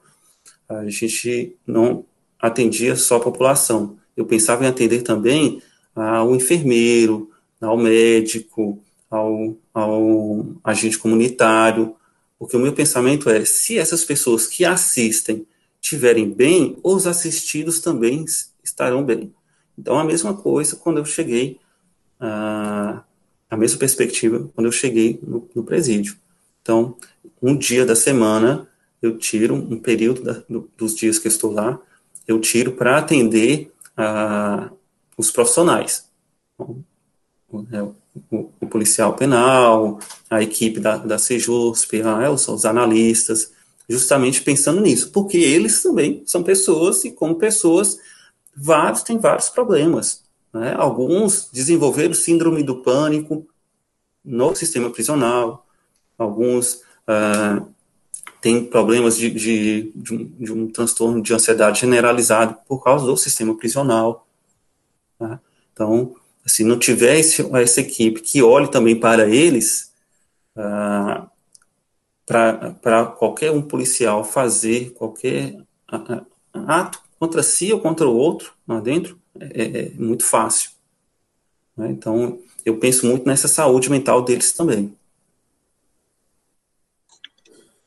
A 0.67 0.87
gente 0.89 1.57
não 1.65 2.05
atendia 2.39 2.95
só 2.95 3.17
a 3.17 3.19
população. 3.19 3.97
Eu 4.15 4.25
pensava 4.25 4.63
em 4.63 4.67
atender 4.67 5.01
também 5.01 5.61
ao 5.95 6.35
enfermeiro, 6.35 7.31
ao 7.61 7.77
médico, 7.77 8.83
ao, 9.09 9.55
ao 9.73 10.45
agente 10.63 10.97
comunitário, 10.97 11.95
porque 12.37 12.57
o 12.57 12.59
meu 12.59 12.73
pensamento 12.73 13.29
é, 13.29 13.45
se 13.45 13.77
essas 13.77 14.03
pessoas 14.03 14.47
que 14.47 14.65
assistem 14.65 15.47
estiverem 15.81 16.29
bem, 16.29 16.77
os 16.83 17.07
assistidos 17.07 17.79
também 17.79 18.25
estarão 18.63 19.03
bem. 19.03 19.33
Então, 19.77 19.97
a 19.97 20.03
mesma 20.03 20.33
coisa 20.33 20.75
quando 20.75 20.97
eu 20.97 21.05
cheguei, 21.05 21.59
a, 22.19 23.03
a 23.53 23.57
mesma 23.57 23.77
perspectiva 23.77 24.49
quando 24.55 24.65
eu 24.65 24.71
cheguei 24.71 25.19
no, 25.21 25.47
no 25.53 25.63
presídio. 25.63 26.17
Então, 26.61 26.97
um 27.39 27.55
dia 27.55 27.85
da 27.85 27.95
semana, 27.95 28.67
eu 28.99 29.17
tiro 29.17 29.53
um 29.53 29.79
período 29.79 30.23
da, 30.23 30.43
do, 30.49 30.69
dos 30.75 30.95
dias 30.95 31.19
que 31.19 31.27
eu 31.27 31.31
estou 31.31 31.51
lá, 31.51 31.79
eu 32.27 32.39
tiro 32.39 32.71
para 32.71 32.97
atender 32.97 33.71
a, 33.95 34.71
os 35.15 35.29
profissionais. 35.29 36.09
Então, 36.55 36.83
é, 37.71 37.83
o, 37.83 38.49
o, 38.59 38.67
policial 38.67 39.13
penal, 39.15 39.99
a 40.31 40.41
equipe 40.41 40.79
da, 40.79 40.97
da 40.97 41.19
Sejusp, 41.19 42.01
ah, 42.01 42.31
os, 42.31 42.47
os 42.47 42.65
analistas, 42.65 43.51
justamente 43.87 44.41
pensando 44.41 44.81
nisso, 44.81 45.11
porque 45.11 45.37
eles 45.37 45.83
também 45.83 46.23
são 46.25 46.41
pessoas 46.41 47.05
e, 47.05 47.11
como 47.11 47.35
pessoas, 47.35 47.99
vários 48.55 49.03
têm 49.03 49.19
vários 49.19 49.49
problemas. 49.49 50.22
Né? 50.53 50.73
Alguns 50.77 51.49
desenvolveram 51.51 52.13
síndrome 52.13 52.63
do 52.63 52.81
pânico 52.81 53.47
no 54.23 54.55
sistema 54.55 54.89
prisional, 54.89 55.65
alguns 56.17 56.75
uh, 57.07 57.67
têm 58.39 58.63
problemas 58.63 59.17
de, 59.17 59.29
de, 59.31 59.91
de, 59.95 60.13
um, 60.13 60.25
de, 60.39 60.53
um, 60.53 60.67
transtorno 60.67 61.21
de 61.21 61.33
ansiedade 61.33 61.79
generalizado 61.79 62.57
por 62.67 62.83
causa 62.83 63.05
do 63.05 63.17
sistema 63.17 63.57
prisional. 63.57 64.27
Né? 65.19 65.39
Então, 65.73 66.15
se 66.45 66.63
não 66.63 66.77
tiver 66.77 67.19
esse, 67.19 67.41
essa 67.55 67.81
equipe 67.81 68.21
que 68.21 68.41
olhe 68.41 68.69
também 68.69 68.97
para 68.97 69.27
eles, 69.27 69.91
ah, 70.55 71.27
para 72.25 73.05
qualquer 73.17 73.51
um 73.51 73.61
policial 73.61 74.23
fazer 74.23 74.91
qualquer 74.91 75.57
ato 76.53 77.01
contra 77.19 77.43
si 77.43 77.73
ou 77.73 77.79
contra 77.79 78.07
o 78.07 78.15
outro 78.15 78.53
lá 78.67 78.79
dentro, 78.79 79.19
é, 79.39 79.63
é, 79.63 79.89
muito 79.95 80.23
fácil. 80.23 80.71
Né? 81.75 81.89
Então, 81.89 82.39
eu 82.65 82.77
penso 82.77 83.07
muito 83.07 83.25
nessa 83.25 83.47
saúde 83.47 83.89
mental 83.89 84.23
deles 84.23 84.51
também. 84.53 84.95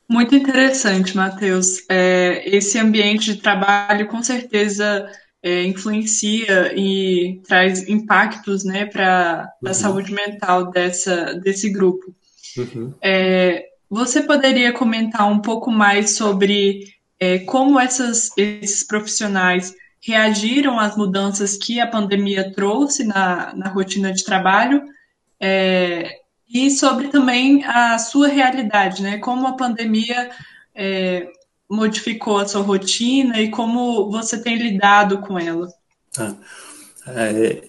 Muito 0.09 0.35
interessante, 0.35 1.16
Matheus. 1.16 1.85
É, 1.88 2.42
esse 2.46 2.78
ambiente 2.78 3.35
de 3.35 3.40
trabalho, 3.40 4.06
com 4.06 4.22
certeza, 4.22 5.11
é, 5.42 5.64
influencia 5.64 6.72
e 6.76 7.40
traz 7.46 7.88
impactos 7.88 8.64
né, 8.64 8.87
para 8.87 9.50
uhum. 9.62 9.70
a 9.70 9.74
saúde 9.74 10.12
mental 10.12 10.70
dessa, 10.70 11.35
desse 11.35 11.70
grupo. 11.70 12.14
Uhum. 12.56 12.94
É, 13.02 13.66
você 13.88 14.22
poderia 14.22 14.72
comentar 14.72 15.28
um 15.28 15.40
pouco 15.40 15.70
mais 15.70 16.16
sobre 16.16 16.85
é, 17.18 17.38
como 17.40 17.78
essas, 17.78 18.30
esses 18.37 18.85
profissionais 18.85 19.74
reagiram 20.00 20.78
às 20.78 20.96
mudanças 20.96 21.56
que 21.56 21.80
a 21.80 21.87
pandemia 21.87 22.52
trouxe 22.52 23.04
na, 23.04 23.54
na 23.54 23.68
rotina 23.68 24.12
de 24.12 24.24
trabalho 24.24 24.82
é, 25.40 26.20
e 26.48 26.70
sobre 26.70 27.09
também 27.09 27.64
a 27.64 27.98
sua 27.98 28.28
realidade, 28.28 29.02
né? 29.02 29.18
Como 29.18 29.46
a 29.46 29.56
pandemia 29.56 30.30
é, 30.74 31.28
modificou 31.68 32.38
a 32.38 32.46
sua 32.46 32.62
rotina 32.62 33.40
e 33.40 33.50
como 33.50 34.11
você 34.11 34.40
tem 34.40 34.56
lidado 34.56 35.18
com 35.18 35.38
ela? 35.38 35.68
Ah, 36.18 36.35
é, 37.09 37.68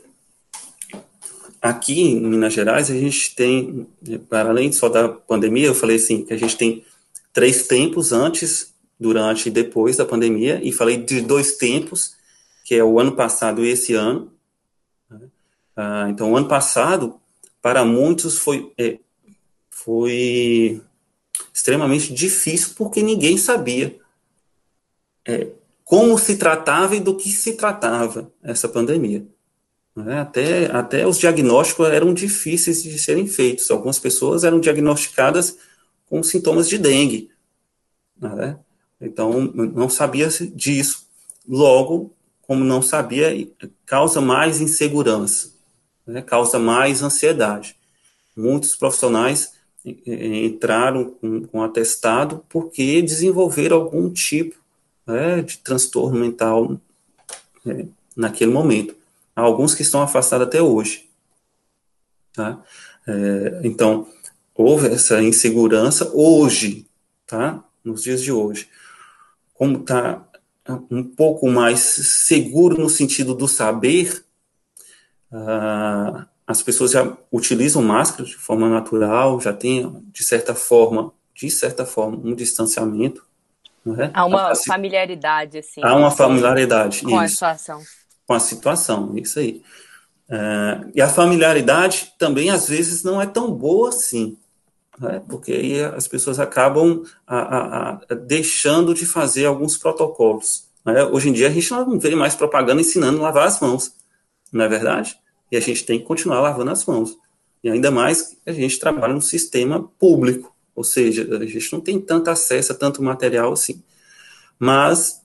aqui 1.62 2.02
em 2.02 2.22
Minas 2.22 2.54
Gerais, 2.54 2.90
a 2.90 2.94
gente 2.94 3.36
tem, 3.36 3.88
para 4.30 4.50
além 4.50 4.72
só 4.72 4.90
da 4.90 5.10
pandemia, 5.10 5.68
eu 5.68 5.76
falei 5.76 5.98
assim, 5.98 6.24
que 6.24 6.34
a 6.34 6.38
gente 6.38 6.56
tem 6.56 6.86
três 7.34 7.68
tempos 7.68 8.12
antes, 8.12 8.74
durante 9.00 9.48
e 9.48 9.52
depois 9.52 9.98
da 9.98 10.06
pandemia, 10.06 10.60
e 10.64 10.72
falei 10.72 10.98
de 10.98 11.22
dois 11.22 11.58
tempos, 11.58 12.17
que 12.68 12.76
é 12.76 12.84
o 12.84 13.00
ano 13.00 13.16
passado 13.16 13.64
e 13.64 13.70
esse 13.70 13.94
ano. 13.94 14.30
Né? 15.10 15.30
Ah, 15.74 16.08
então, 16.10 16.34
o 16.34 16.36
ano 16.36 16.50
passado, 16.50 17.18
para 17.62 17.86
muitos, 17.86 18.38
foi, 18.38 18.74
é, 18.78 19.00
foi 19.70 20.82
extremamente 21.54 22.14
difícil 22.14 22.74
porque 22.76 23.02
ninguém 23.02 23.38
sabia 23.38 23.98
é, 25.26 25.48
como 25.86 26.18
se 26.18 26.36
tratava 26.36 26.98
e 26.98 27.00
do 27.00 27.16
que 27.16 27.30
se 27.30 27.54
tratava 27.54 28.30
essa 28.44 28.68
pandemia. 28.68 29.26
Né? 29.96 30.20
Até, 30.20 30.66
até 30.66 31.08
os 31.08 31.18
diagnósticos 31.18 31.88
eram 31.88 32.14
difíceis 32.14 32.84
de 32.84 33.00
serem 33.00 33.28
feitos. 33.28 33.72
Algumas 33.72 33.98
pessoas 33.98 34.44
eram 34.44 34.60
diagnosticadas 34.60 35.58
com 36.06 36.22
sintomas 36.22 36.68
de 36.68 36.78
dengue. 36.78 37.32
Né? 38.20 38.60
Então, 39.00 39.40
não 39.54 39.90
sabia 39.90 40.28
disso. 40.54 41.08
Logo, 41.48 42.17
como 42.48 42.64
não 42.64 42.82
sabia, 42.82 43.48
causa 43.86 44.22
mais 44.22 44.62
insegurança, 44.62 45.52
né? 46.06 46.22
causa 46.22 46.58
mais 46.58 47.04
ansiedade. 47.04 47.76
Muitos 48.36 48.76
profissionais 48.76 49.54
entraram 49.86 51.12
com, 51.12 51.44
com 51.44 51.64
atestado 51.64 52.44
porque 52.50 53.02
desenvolveram 53.02 53.78
algum 53.78 54.10
tipo 54.12 54.56
né, 55.06 55.42
de 55.42 55.58
transtorno 55.58 56.20
mental 56.20 56.80
é, 57.66 57.86
naquele 58.16 58.52
momento. 58.52 58.96
Há 59.36 59.42
alguns 59.42 59.76
que 59.76 59.82
estão 59.82 60.02
afastados 60.02 60.48
até 60.48 60.62
hoje. 60.62 61.08
Tá? 62.34 62.62
É, 63.06 63.62
então, 63.64 64.08
houve 64.56 64.88
essa 64.88 65.22
insegurança 65.22 66.12
hoje, 66.14 66.88
tá? 67.26 67.64
nos 67.84 68.04
dias 68.04 68.22
de 68.22 68.32
hoje. 68.32 68.70
Como 69.54 69.80
está 69.80 70.27
um 70.90 71.04
pouco 71.04 71.50
mais 71.50 71.80
seguro 71.80 72.78
no 72.78 72.90
sentido 72.90 73.34
do 73.34 73.48
saber, 73.48 74.24
ah, 75.32 76.28
as 76.46 76.62
pessoas 76.62 76.92
já 76.92 77.18
utilizam 77.32 77.82
máscara 77.82 78.24
de 78.24 78.36
forma 78.36 78.70
natural, 78.70 79.40
já 79.42 79.52
tem, 79.52 80.04
de 80.14 80.24
certa 80.24 80.56
forma, 80.56 81.12
de 81.36 81.52
certa 81.52 81.86
forma, 81.86 82.18
um 82.18 82.34
distanciamento. 82.34 83.26
É? 84.00 84.12
Há 84.14 84.26
uma 84.26 84.56
familiaridade, 84.56 85.60
assim. 85.60 85.82
Há 85.84 85.96
uma 85.96 86.12
familiaridade, 86.12 87.04
com 87.04 87.10
isso, 87.10 87.46
a 87.46 87.56
situação. 87.56 87.82
Com 88.26 88.34
a 88.34 88.40
situação, 88.40 89.18
isso 89.18 89.40
aí. 89.40 89.62
É, 90.30 90.82
e 90.96 91.02
a 91.02 91.08
familiaridade 91.08 92.14
também, 92.18 92.50
às 92.50 92.68
vezes, 92.68 93.04
não 93.04 93.22
é 93.22 93.26
tão 93.26 93.52
boa 93.52 93.90
assim. 93.90 94.38
Né? 95.00 95.22
porque 95.28 95.52
aí 95.52 95.84
as 95.84 96.08
pessoas 96.08 96.40
acabam 96.40 97.04
a, 97.26 97.38
a, 97.38 97.90
a, 98.10 98.14
deixando 98.16 98.94
de 98.94 99.06
fazer 99.06 99.46
alguns 99.46 99.78
protocolos. 99.78 100.66
Né? 100.86 101.04
Hoje 101.06 101.30
em 101.30 101.34
dia 101.34 101.48
a 101.48 101.52
gente 101.52 101.70
não 101.72 102.00
vê 102.00 102.16
mais 102.16 102.36
propaganda 102.36 102.82
ensinando 102.82 103.20
a 103.20 103.24
lavar 103.24 103.48
as 103.48 103.60
mãos, 103.60 103.94
não 104.52 104.66
é 104.66 104.68
verdade? 104.68 105.18
E 105.52 105.58
a 105.58 105.60
gente 105.60 105.86
tem 105.86 106.00
que 106.00 106.06
continuar 106.06 106.42
lavando 106.42 106.72
as 106.72 106.86
mãos. 106.86 107.18
E 107.64 107.70
ainda 107.70 107.92
mais 107.92 108.38
a 108.46 108.52
gente 108.52 108.80
trabalha 108.80 109.14
num 109.14 109.22
sistema 109.22 109.84
público, 110.00 110.56
ou 110.76 110.84
seja, 110.84 111.28
a 111.36 111.46
gente 111.46 111.74
não 111.74 111.82
tem 111.82 112.00
tanto 112.00 112.30
acesso 112.30 112.72
a 112.72 112.76
tanto 112.76 113.02
material 113.02 113.52
assim. 113.52 113.82
Mas 114.60 115.22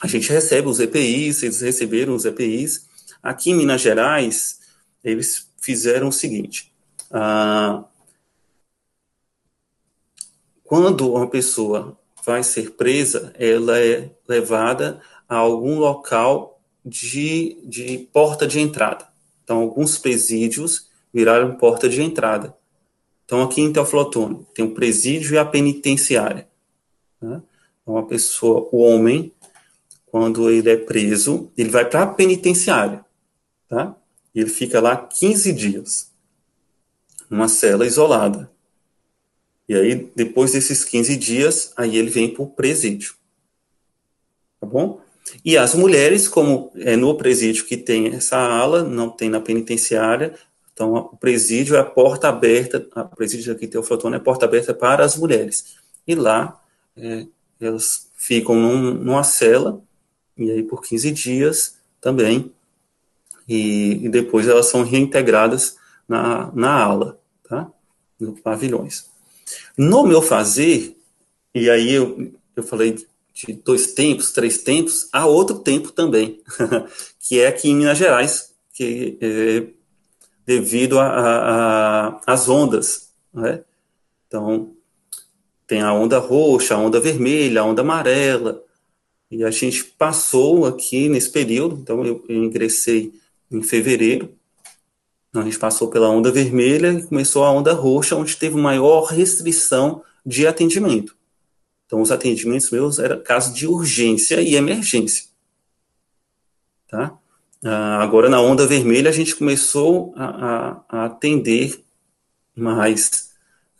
a 0.00 0.06
gente 0.06 0.30
recebe 0.30 0.68
os 0.68 0.80
EPIs, 0.80 1.42
eles 1.42 1.60
receberam 1.60 2.14
os 2.14 2.24
EPIs. 2.24 2.86
Aqui 3.22 3.50
em 3.50 3.54
Minas 3.54 3.80
Gerais, 3.80 4.58
eles 5.02 5.48
fizeram 5.60 6.08
o 6.08 6.12
seguinte: 6.12 6.72
ah, 7.10 7.84
quando 10.72 11.12
uma 11.12 11.26
pessoa 11.26 11.98
vai 12.24 12.42
ser 12.42 12.70
presa, 12.70 13.30
ela 13.38 13.78
é 13.78 14.10
levada 14.26 15.02
a 15.28 15.36
algum 15.36 15.78
local 15.78 16.58
de, 16.82 17.60
de 17.62 18.08
porta 18.10 18.46
de 18.46 18.58
entrada. 18.58 19.06
Então, 19.44 19.58
alguns 19.58 19.98
presídios 19.98 20.88
viraram 21.12 21.56
porta 21.56 21.90
de 21.90 22.00
entrada. 22.00 22.56
Então, 23.26 23.42
aqui 23.42 23.60
em 23.60 23.70
Teoflotone, 23.70 24.46
tem 24.54 24.64
o 24.64 24.72
presídio 24.72 25.34
e 25.34 25.38
a 25.38 25.44
penitenciária. 25.44 26.48
Né? 27.20 27.42
Então, 27.82 27.98
a 27.98 28.04
pessoa, 28.04 28.66
o 28.72 28.78
homem, 28.78 29.30
quando 30.06 30.48
ele 30.48 30.70
é 30.70 30.76
preso, 30.78 31.52
ele 31.54 31.68
vai 31.68 31.84
para 31.84 32.04
a 32.04 32.06
penitenciária, 32.06 33.04
tá? 33.68 33.94
E 34.34 34.40
ele 34.40 34.48
fica 34.48 34.80
lá 34.80 34.96
15 34.96 35.52
dias, 35.52 36.10
numa 37.28 37.46
cela 37.46 37.84
isolada. 37.84 38.50
E 39.72 39.74
aí, 39.74 40.12
depois 40.14 40.52
desses 40.52 40.84
15 40.84 41.16
dias, 41.16 41.72
aí 41.78 41.96
ele 41.96 42.10
vem 42.10 42.28
para 42.28 42.42
o 42.42 42.46
presídio. 42.46 43.14
Tá 44.60 44.66
bom? 44.66 45.00
E 45.42 45.56
as 45.56 45.74
mulheres, 45.74 46.28
como 46.28 46.70
é 46.76 46.94
no 46.94 47.14
presídio 47.14 47.64
que 47.64 47.78
tem 47.78 48.08
essa 48.08 48.36
ala, 48.36 48.82
não 48.82 49.08
tem 49.08 49.30
na 49.30 49.40
penitenciária, 49.40 50.34
então 50.74 50.94
o 50.94 51.16
presídio 51.16 51.74
é 51.74 51.78
a 51.78 51.84
porta 51.84 52.28
aberta, 52.28 52.86
o 52.94 53.16
presídio 53.16 53.50
aqui 53.50 53.66
Teoflotone 53.66 54.16
é 54.16 54.18
a 54.18 54.20
porta 54.20 54.44
aberta 54.44 54.74
para 54.74 55.06
as 55.06 55.16
mulheres. 55.16 55.76
E 56.06 56.14
lá 56.14 56.60
é, 56.94 57.26
elas 57.58 58.10
ficam 58.14 58.54
num, 58.54 58.92
numa 58.92 59.24
cela, 59.24 59.82
e 60.36 60.50
aí 60.50 60.62
por 60.62 60.82
15 60.82 61.10
dias 61.12 61.78
também, 61.98 62.52
e, 63.48 64.04
e 64.04 64.08
depois 64.10 64.46
elas 64.46 64.66
são 64.66 64.82
reintegradas 64.82 65.78
na, 66.06 66.52
na 66.52 66.84
ala, 66.84 67.18
tá? 67.48 67.72
No 68.20 68.34
pavilhões. 68.34 69.10
No 69.76 70.06
meu 70.06 70.20
fazer, 70.20 70.96
e 71.54 71.68
aí 71.70 71.92
eu, 71.92 72.32
eu 72.54 72.62
falei 72.62 72.92
de 73.34 73.52
dois 73.64 73.92
tempos, 73.94 74.32
três 74.32 74.58
tempos, 74.58 75.08
há 75.12 75.26
outro 75.26 75.60
tempo 75.60 75.90
também, 75.92 76.40
que 77.20 77.40
é 77.40 77.46
aqui 77.46 77.70
em 77.70 77.76
Minas 77.76 77.98
Gerais, 77.98 78.52
que 78.74 79.18
é 79.20 79.66
devido 80.46 80.98
às 82.26 82.48
ondas, 82.48 83.10
né? 83.32 83.64
Então, 84.26 84.74
tem 85.66 85.80
a 85.80 85.92
onda 85.92 86.18
roxa, 86.18 86.74
a 86.74 86.78
onda 86.78 87.00
vermelha, 87.00 87.60
a 87.60 87.64
onda 87.64 87.82
amarela, 87.82 88.62
e 89.30 89.44
a 89.44 89.50
gente 89.50 89.84
passou 89.84 90.66
aqui 90.66 91.08
nesse 91.08 91.30
período, 91.30 91.76
então 91.80 92.04
eu, 92.04 92.24
eu 92.28 92.36
ingressei 92.36 93.12
em 93.50 93.62
fevereiro, 93.62 94.34
a 95.40 95.42
gente 95.42 95.58
passou 95.58 95.88
pela 95.88 96.10
onda 96.10 96.30
vermelha 96.30 96.92
e 96.92 97.02
começou 97.04 97.44
a 97.44 97.50
onda 97.50 97.72
roxa, 97.72 98.16
onde 98.16 98.36
teve 98.36 98.56
maior 98.56 99.04
restrição 99.04 100.02
de 100.24 100.46
atendimento. 100.46 101.16
Então, 101.86 102.00
os 102.00 102.10
atendimentos 102.10 102.70
meus 102.70 102.98
eram 102.98 103.22
casos 103.22 103.54
de 103.54 103.66
urgência 103.66 104.40
e 104.40 104.54
emergência. 104.54 105.26
Tá? 106.88 107.18
Ah, 107.64 108.02
agora, 108.02 108.28
na 108.28 108.40
onda 108.40 108.66
vermelha, 108.66 109.08
a 109.08 109.12
gente 109.12 109.34
começou 109.34 110.12
a, 110.16 110.24
a, 110.24 110.84
a 110.88 111.04
atender 111.06 111.82
mais, 112.54 113.30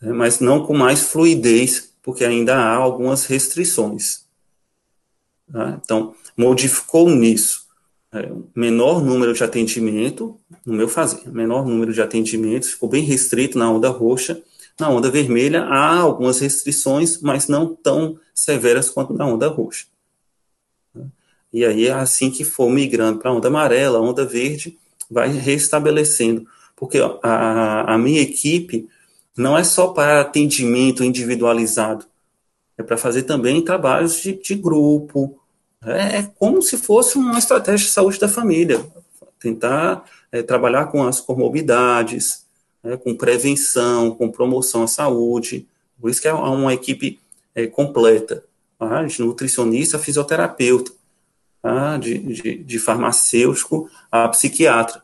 né, 0.01 0.11
mas 0.11 0.39
não 0.39 0.65
com 0.65 0.75
mais 0.75 1.01
fluidez, 1.03 1.93
porque 2.01 2.25
ainda 2.25 2.55
há 2.55 2.75
algumas 2.75 3.25
restrições. 3.25 4.25
Tá? 5.51 5.79
Então, 5.83 6.15
modificou 6.35 7.09
nisso. 7.09 7.62
É, 8.13 8.31
menor 8.55 9.03
número 9.03 9.33
de 9.33 9.43
atendimento, 9.43 10.37
no 10.63 10.73
meu 10.73 10.87
fazer, 10.87 11.27
menor 11.31 11.65
número 11.65 11.91
de 11.91 12.01
atendimentos, 12.01 12.71
ficou 12.71 12.87
bem 12.87 13.03
restrito 13.03 13.57
na 13.57 13.71
onda 13.71 13.89
roxa, 13.89 14.41
na 14.79 14.89
onda 14.89 15.09
vermelha 15.09 15.63
há 15.63 15.97
algumas 15.97 16.39
restrições, 16.39 17.19
mas 17.21 17.47
não 17.47 17.75
tão 17.75 18.19
severas 18.33 18.89
quanto 18.89 19.13
na 19.13 19.25
onda 19.25 19.47
roxa. 19.47 19.85
E 21.51 21.63
aí, 21.65 21.89
assim 21.89 22.31
que 22.31 22.43
for 22.43 22.69
migrando 22.69 23.19
para 23.19 23.29
a 23.29 23.33
onda 23.33 23.47
amarela, 23.47 23.99
a 23.99 24.01
onda 24.01 24.25
verde, 24.25 24.77
vai 25.09 25.29
restabelecendo. 25.29 26.47
Porque 26.75 26.99
a, 27.21 27.93
a 27.93 27.97
minha 27.97 28.21
equipe 28.21 28.87
não 29.37 29.57
é 29.57 29.63
só 29.63 29.87
para 29.87 30.21
atendimento 30.21 31.03
individualizado, 31.03 32.05
é 32.77 32.83
para 32.83 32.97
fazer 32.97 33.23
também 33.23 33.63
trabalhos 33.63 34.21
de, 34.21 34.33
de 34.33 34.55
grupo. 34.55 35.39
É, 35.85 36.19
é 36.19 36.23
como 36.37 36.61
se 36.61 36.77
fosse 36.77 37.17
uma 37.17 37.39
estratégia 37.39 37.85
de 37.85 37.91
saúde 37.91 38.19
da 38.19 38.27
família. 38.27 38.85
Tentar 39.39 40.05
é, 40.31 40.41
trabalhar 40.41 40.87
com 40.87 41.03
as 41.03 41.19
comorbidades, 41.19 42.45
né, 42.83 42.97
com 42.97 43.15
prevenção, 43.15 44.11
com 44.11 44.31
promoção 44.31 44.83
à 44.83 44.87
saúde. 44.87 45.67
Por 45.99 46.09
isso 46.09 46.21
que 46.21 46.27
é 46.27 46.33
uma 46.33 46.73
equipe 46.73 47.19
é, 47.55 47.67
completa, 47.67 48.43
tá? 48.77 49.03
de 49.03 49.21
nutricionista, 49.21 49.99
fisioterapeuta, 49.99 50.91
tá? 51.61 51.97
de, 51.97 52.17
de, 52.17 52.57
de 52.57 52.79
farmacêutico 52.79 53.89
a 54.11 54.27
psiquiatra, 54.29 55.01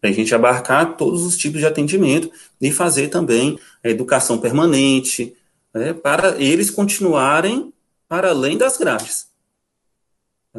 para 0.00 0.10
a 0.10 0.12
gente 0.12 0.34
abarcar 0.34 0.96
todos 0.96 1.24
os 1.24 1.36
tipos 1.36 1.60
de 1.60 1.66
atendimento 1.66 2.30
e 2.60 2.70
fazer 2.70 3.08
também 3.08 3.58
a 3.84 3.88
educação 3.88 4.38
permanente, 4.38 5.34
né, 5.72 5.92
para 5.92 6.40
eles 6.40 6.70
continuarem 6.70 7.72
para 8.08 8.30
além 8.30 8.56
das 8.56 8.76
grades. 8.76 9.28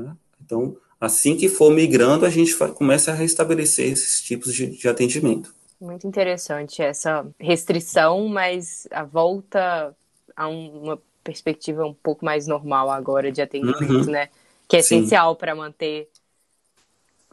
Tá? 0.04 0.18
Então, 0.44 0.78
assim 1.00 1.36
que 1.36 1.50
for 1.50 1.72
migrando, 1.72 2.26
a 2.26 2.30
gente 2.30 2.56
começa 2.74 3.12
a 3.12 3.16
restabelecer 3.16 3.92
esses 3.92 4.22
tipos 4.22 4.54
de, 4.54 4.68
de 4.68 4.88
atendimento. 4.88 5.54
Muito 5.80 6.08
interessante 6.08 6.82
essa 6.82 7.26
restrição, 7.40 8.28
mas 8.28 8.88
a 8.90 9.04
volta 9.04 9.96
a 10.36 10.48
uma 10.48 11.00
perspectiva 11.24 11.86
um 11.86 11.94
pouco 11.94 12.24
mais 12.24 12.48
normal 12.48 12.90
agora 12.90 13.32
de 13.32 13.42
atendimento, 13.42 14.06
uhum. 14.06 14.12
né? 14.12 14.30
Que 14.68 14.78
é 14.78 14.82
Sim. 14.82 15.00
essencial 15.00 15.36
para 15.36 15.54
manter 15.54 16.10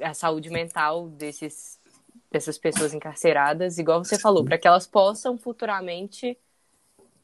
a 0.02 0.12
saúde 0.12 0.50
mental 0.50 1.08
desses, 1.08 1.78
dessas 2.30 2.58
pessoas 2.58 2.92
encarceradas, 2.92 3.78
igual 3.78 4.04
você 4.04 4.18
falou, 4.18 4.44
para 4.44 4.58
que 4.58 4.66
elas 4.66 4.86
possam 4.86 5.38
futuramente 5.38 6.36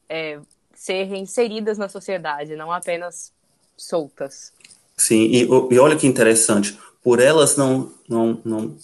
é, 0.07 0.39
ser 0.73 1.03
reinseridas 1.03 1.77
na 1.77 1.89
sociedade, 1.89 2.55
não 2.55 2.71
apenas 2.71 3.33
soltas. 3.75 4.53
Sim, 5.01 5.23
e, 5.31 5.41
e 5.41 5.79
olha 5.79 5.95
que 5.95 6.05
interessante, 6.05 6.77
por 7.03 7.19
elas 7.19 7.57
não, 7.57 7.91
não, 8.07 8.39
não 8.45 8.77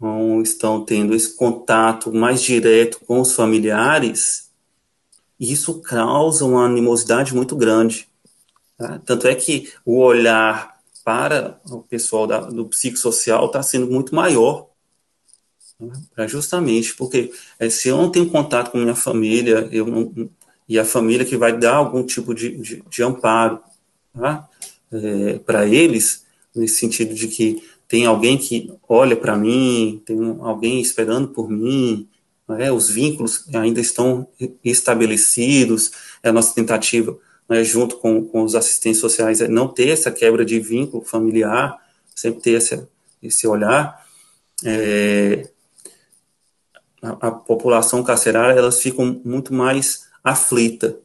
não 0.00 0.40
estão 0.40 0.82
tendo 0.82 1.14
esse 1.14 1.36
contato 1.36 2.10
mais 2.10 2.40
direto 2.40 3.00
com 3.00 3.20
os 3.20 3.34
familiares, 3.34 4.50
isso 5.38 5.82
causa 5.82 6.46
uma 6.46 6.64
animosidade 6.64 7.34
muito 7.34 7.54
grande. 7.54 8.08
Tá? 8.78 8.98
Tanto 9.04 9.28
é 9.28 9.34
que 9.34 9.70
o 9.84 9.98
olhar 9.98 10.80
para 11.04 11.60
o 11.70 11.82
pessoal 11.82 12.26
da, 12.26 12.40
do 12.40 12.64
psicossocial 12.64 13.44
está 13.44 13.62
sendo 13.62 13.88
muito 13.88 14.14
maior. 14.14 14.68
Tá? 16.16 16.26
Justamente 16.26 16.94
porque 16.94 17.30
é, 17.58 17.68
se 17.68 17.88
eu 17.88 17.98
não 17.98 18.10
tenho 18.10 18.30
contato 18.30 18.70
com 18.70 18.78
minha 18.78 18.94
família, 18.94 19.68
eu 19.70 19.84
não, 19.84 20.30
e 20.66 20.78
a 20.78 20.84
família 20.84 21.26
que 21.26 21.36
vai 21.36 21.58
dar 21.58 21.74
algum 21.74 22.06
tipo 22.06 22.34
de, 22.34 22.56
de, 22.56 22.82
de 22.88 23.02
amparo 23.02 23.60
tá? 24.18 24.48
É, 24.92 25.38
para 25.38 25.66
eles, 25.66 26.24
nesse 26.54 26.76
sentido 26.76 27.14
de 27.14 27.28
que 27.28 27.62
tem 27.86 28.06
alguém 28.06 28.38
que 28.38 28.72
olha 28.88 29.16
para 29.16 29.36
mim, 29.36 30.02
tem 30.04 30.16
alguém 30.40 30.80
esperando 30.80 31.28
por 31.28 31.50
mim, 31.50 32.08
é? 32.58 32.70
os 32.70 32.88
vínculos 32.88 33.44
ainda 33.54 33.80
estão 33.80 34.26
estabelecidos, 34.64 35.92
é 36.22 36.28
a 36.28 36.32
nossa 36.32 36.54
tentativa, 36.54 37.18
né, 37.48 37.64
junto 37.64 37.96
com, 37.96 38.24
com 38.24 38.42
os 38.42 38.54
assistentes 38.54 39.00
sociais, 39.00 39.40
é 39.40 39.48
não 39.48 39.68
ter 39.68 39.88
essa 39.88 40.10
quebra 40.10 40.44
de 40.44 40.60
vínculo 40.60 41.04
familiar, 41.04 41.76
sempre 42.14 42.40
ter 42.40 42.86
esse, 43.22 43.46
olhar. 43.46 44.06
É, 44.64 45.48
a, 47.02 47.28
a, 47.28 47.30
população 47.30 48.04
carcerária, 48.04 48.58
elas 48.58 48.80
ficam 48.80 49.20
muito 49.24 49.52
mais 49.52 50.08
aflita. 50.22 50.98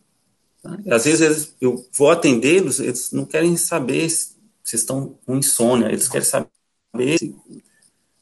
Às 0.90 1.06
vezes 1.06 1.56
eu 1.62 1.86
vou 1.94 2.10
atendê-los, 2.10 2.80
eles 2.80 3.12
não 3.12 3.26
querem 3.26 3.56
saber 3.56 4.10
se, 4.10 4.36
se 4.64 4.76
estão 4.76 5.18
com 5.26 5.38
insônia, 5.38 5.88
eles 5.88 6.08
querem 6.08 6.28
saber 6.28 7.18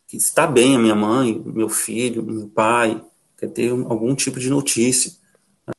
que 0.08 0.18
está 0.18 0.46
bem 0.46 0.76
a 0.76 0.80
minha 0.80 0.96
mãe, 0.96 1.42
meu 1.46 1.70
filho, 1.70 2.24
meu 2.24 2.48
pai, 2.48 3.02
quer 3.38 3.48
ter 3.48 3.72
algum 3.72 4.14
tipo 4.14 4.40
de 4.40 4.50
notícia. 4.50 5.12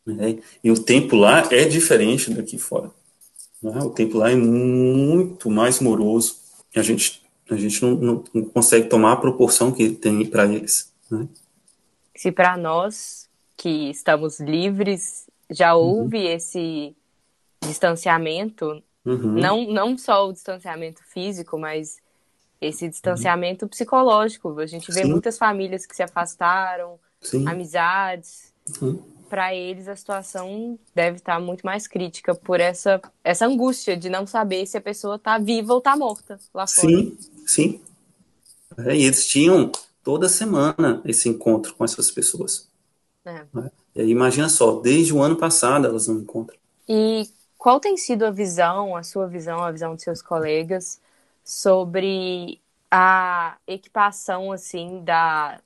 Né? 0.06 0.38
E 0.62 0.70
o 0.70 0.82
tempo 0.82 1.16
lá 1.16 1.46
é 1.52 1.64
diferente 1.66 2.32
daqui 2.32 2.58
fora. 2.58 2.90
Né? 3.62 3.78
O 3.82 3.90
tempo 3.90 4.18
lá 4.18 4.30
é 4.30 4.36
muito 4.36 5.50
mais 5.50 5.80
moroso. 5.80 6.36
A 6.74 6.82
gente, 6.82 7.22
a 7.50 7.56
gente 7.56 7.82
não, 7.82 7.94
não, 7.94 8.24
não 8.32 8.44
consegue 8.46 8.88
tomar 8.88 9.12
a 9.12 9.16
proporção 9.16 9.70
que 9.70 9.90
tem 9.90 10.24
para 10.26 10.46
eles. 10.46 10.92
Né? 11.10 11.28
Se 12.16 12.32
para 12.32 12.56
nós 12.56 13.28
que 13.56 13.90
estamos 13.90 14.40
livres 14.40 15.26
já 15.54 15.74
uhum. 15.74 15.82
houve 15.82 16.18
uhum. 16.18 16.30
esse 16.30 16.96
distanciamento, 17.62 18.82
uhum. 19.04 19.32
não, 19.32 19.64
não 19.64 19.98
só 19.98 20.28
o 20.28 20.32
distanciamento 20.32 21.02
físico, 21.04 21.58
mas 21.58 21.96
esse 22.60 22.88
distanciamento 22.88 23.64
uhum. 23.64 23.68
psicológico. 23.68 24.58
A 24.58 24.66
gente 24.66 24.90
vê 24.92 25.02
Sim. 25.02 25.10
muitas 25.10 25.38
famílias 25.38 25.86
que 25.86 25.94
se 25.94 26.02
afastaram, 26.02 26.98
Sim. 27.20 27.46
amizades. 27.46 28.52
Uhum. 28.80 29.02
Para 29.28 29.54
eles, 29.54 29.88
a 29.88 29.96
situação 29.96 30.78
deve 30.94 31.16
estar 31.16 31.40
muito 31.40 31.64
mais 31.64 31.86
crítica 31.86 32.34
por 32.34 32.60
essa, 32.60 33.00
essa 33.22 33.46
angústia 33.46 33.96
de 33.96 34.08
não 34.08 34.26
saber 34.26 34.66
se 34.66 34.76
a 34.76 34.80
pessoa 34.80 35.16
está 35.16 35.38
viva 35.38 35.72
ou 35.72 35.78
está 35.78 35.96
morta 35.96 36.38
lá 36.52 36.66
fora. 36.66 36.88
Sim, 36.88 37.18
sim. 37.46 37.80
É, 38.78 38.94
e 38.94 39.04
eles 39.04 39.26
tinham 39.26 39.72
toda 40.02 40.28
semana 40.28 41.00
esse 41.04 41.28
encontro 41.28 41.74
com 41.74 41.84
essas 41.84 42.10
pessoas. 42.10 42.68
É. 43.24 43.44
Né? 43.52 43.70
Aí, 43.96 44.10
imagina 44.10 44.48
só, 44.48 44.80
desde 44.80 45.14
o 45.14 45.22
ano 45.22 45.36
passado 45.36 45.86
elas 45.86 46.08
não 46.08 46.16
encontram. 46.16 46.58
E 46.88 47.28
qual 47.56 47.80
tem 47.80 47.96
sido 47.96 48.26
a 48.26 48.30
visão, 48.30 48.96
a 48.96 49.02
sua 49.02 49.26
visão, 49.26 49.62
a 49.62 49.70
visão 49.70 49.94
dos 49.94 50.04
seus 50.04 50.20
colegas 50.20 51.00
sobre 51.42 52.60
a 52.90 53.56
equipação 53.66 54.52
assim 54.52 55.02
da, 55.02 55.58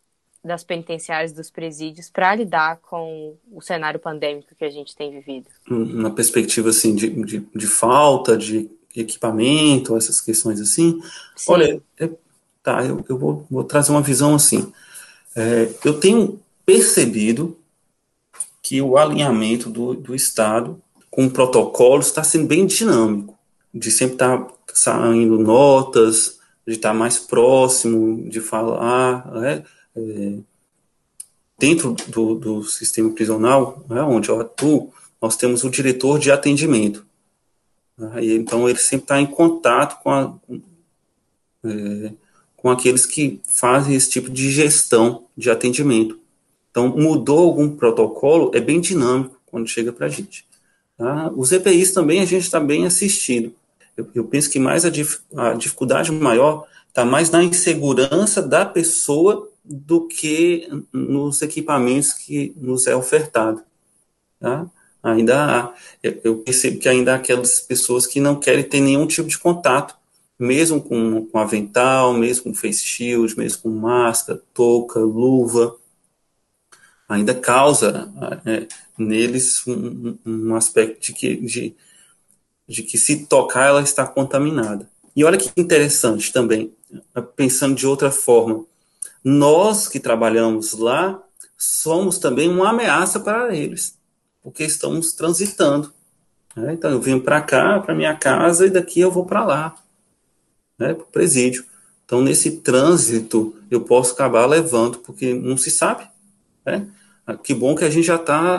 das 0.44 0.62
penitenciárias 0.62 1.32
dos 1.32 1.50
presídios 1.50 2.08
para 2.08 2.34
lidar 2.34 2.78
com 2.78 3.34
o 3.52 3.60
cenário 3.60 3.98
pandêmico 3.98 4.54
que 4.56 4.64
a 4.64 4.70
gente 4.70 4.94
tem 4.94 5.10
vivido? 5.10 5.48
Na 5.68 6.10
perspectiva 6.10 6.70
assim 6.70 6.94
de, 6.94 7.10
de, 7.24 7.40
de 7.54 7.66
falta 7.66 8.36
de 8.36 8.70
equipamento, 8.94 9.96
essas 9.96 10.20
questões 10.20 10.60
assim. 10.60 11.00
Sim. 11.36 11.52
Olha, 11.52 11.82
é, 11.98 12.08
tá, 12.62 12.84
eu, 12.84 13.04
eu 13.08 13.18
vou, 13.18 13.46
vou, 13.50 13.64
trazer 13.64 13.90
uma 13.90 14.02
visão 14.02 14.34
assim. 14.34 14.72
É, 15.34 15.68
eu 15.84 15.98
tenho 15.98 16.40
percebido 16.64 17.57
que 18.68 18.82
o 18.82 18.98
alinhamento 18.98 19.70
do, 19.70 19.94
do 19.94 20.14
Estado 20.14 20.78
com 21.10 21.26
protocolos 21.26 22.08
está 22.08 22.22
sendo 22.22 22.46
bem 22.46 22.66
dinâmico, 22.66 23.34
de 23.72 23.90
sempre 23.90 24.16
estar 24.16 24.38
tá 24.42 24.54
saindo 24.74 25.38
notas, 25.38 26.38
de 26.66 26.74
estar 26.74 26.92
mais 26.92 27.18
próximo, 27.18 28.28
de 28.28 28.42
falar, 28.42 29.26
né, 29.32 29.64
é, 29.96 30.34
dentro 31.58 31.96
do, 32.08 32.34
do, 32.34 32.62
sistema 32.62 33.10
prisional, 33.10 33.82
né, 33.88 34.02
onde 34.02 34.28
eu 34.28 34.38
atuo, 34.38 34.92
nós 35.18 35.34
temos 35.34 35.64
o 35.64 35.70
diretor 35.70 36.18
de 36.18 36.30
atendimento. 36.30 37.06
Né, 37.96 38.22
então, 38.22 38.68
ele 38.68 38.78
sempre 38.78 39.04
está 39.04 39.18
em 39.18 39.26
contato 39.26 40.02
com, 40.02 40.10
a, 40.10 40.34
é, 41.64 42.12
com 42.54 42.68
aqueles 42.68 43.06
que 43.06 43.40
fazem 43.46 43.94
esse 43.94 44.10
tipo 44.10 44.28
de 44.28 44.50
gestão 44.50 45.24
de 45.34 45.48
atendimento. 45.50 46.20
Então, 46.78 46.96
mudou 46.96 47.40
algum 47.40 47.74
protocolo, 47.74 48.52
é 48.54 48.60
bem 48.60 48.80
dinâmico 48.80 49.40
quando 49.46 49.66
chega 49.66 49.92
para 49.92 50.06
a 50.06 50.08
gente. 50.08 50.46
Tá? 50.96 51.28
Os 51.34 51.50
EPIs 51.50 51.92
também 51.92 52.20
a 52.20 52.24
gente 52.24 52.44
está 52.44 52.60
bem 52.60 52.86
assistido. 52.86 53.52
Eu, 53.96 54.08
eu 54.14 54.24
penso 54.24 54.48
que 54.48 54.60
mais 54.60 54.84
a, 54.84 54.90
dif, 54.90 55.18
a 55.34 55.54
dificuldade 55.54 56.12
maior 56.12 56.68
está 56.88 57.04
mais 57.04 57.30
na 57.32 57.42
insegurança 57.42 58.40
da 58.40 58.64
pessoa 58.64 59.48
do 59.64 60.06
que 60.06 60.68
nos 60.92 61.42
equipamentos 61.42 62.12
que 62.12 62.54
nos 62.56 62.86
é 62.86 62.94
ofertado. 62.94 63.60
Tá? 64.38 64.70
Ainda 65.02 65.44
há, 65.44 65.74
eu 66.22 66.38
percebo 66.38 66.78
que 66.78 66.88
ainda 66.88 67.12
há 67.12 67.16
aquelas 67.16 67.60
pessoas 67.60 68.06
que 68.06 68.20
não 68.20 68.36
querem 68.36 68.62
ter 68.62 68.80
nenhum 68.80 69.06
tipo 69.08 69.28
de 69.28 69.38
contato, 69.38 69.96
mesmo 70.38 70.80
com, 70.80 71.26
com 71.26 71.38
avental, 71.40 72.14
mesmo 72.14 72.44
com 72.44 72.54
face 72.54 72.84
shield, 72.84 73.36
mesmo 73.36 73.62
com 73.62 73.68
máscara, 73.68 74.40
touca, 74.54 75.00
luva, 75.00 75.76
ainda 77.08 77.34
causa 77.34 78.12
é, 78.44 78.66
neles 78.96 79.66
um, 79.66 80.18
um 80.26 80.54
aspecto 80.54 81.00
de 81.00 81.12
que, 81.14 81.36
de, 81.36 81.74
de 82.68 82.82
que 82.82 82.98
se 82.98 83.24
tocar 83.24 83.68
ela 83.68 83.82
está 83.82 84.06
contaminada. 84.06 84.88
E 85.16 85.24
olha 85.24 85.38
que 85.38 85.50
interessante 85.56 86.32
também, 86.32 86.72
pensando 87.34 87.74
de 87.74 87.86
outra 87.86 88.10
forma, 88.10 88.64
nós 89.24 89.88
que 89.88 89.98
trabalhamos 89.98 90.74
lá 90.74 91.20
somos 91.56 92.18
também 92.18 92.48
uma 92.48 92.70
ameaça 92.70 93.18
para 93.18 93.54
eles, 93.54 93.98
porque 94.42 94.62
estamos 94.62 95.12
transitando. 95.12 95.92
Né? 96.54 96.74
Então 96.74 96.90
eu 96.90 97.00
venho 97.00 97.20
para 97.20 97.40
cá, 97.40 97.80
para 97.80 97.94
minha 97.94 98.14
casa, 98.14 98.66
e 98.66 98.70
daqui 98.70 99.00
eu 99.00 99.10
vou 99.10 99.24
para 99.26 99.44
lá, 99.44 99.74
né, 100.78 100.94
para 100.94 101.02
o 101.02 101.06
presídio. 101.06 101.64
Então 102.04 102.20
nesse 102.20 102.58
trânsito 102.58 103.56
eu 103.70 103.80
posso 103.80 104.12
acabar 104.12 104.46
levando, 104.46 104.98
porque 104.98 105.34
não 105.34 105.56
se 105.56 105.70
sabe. 105.70 106.06
Né? 106.64 106.86
Ah, 107.28 107.36
que 107.36 107.52
bom 107.52 107.74
que 107.74 107.84
a 107.84 107.90
gente 107.90 108.06
já 108.06 108.16
está 108.16 108.58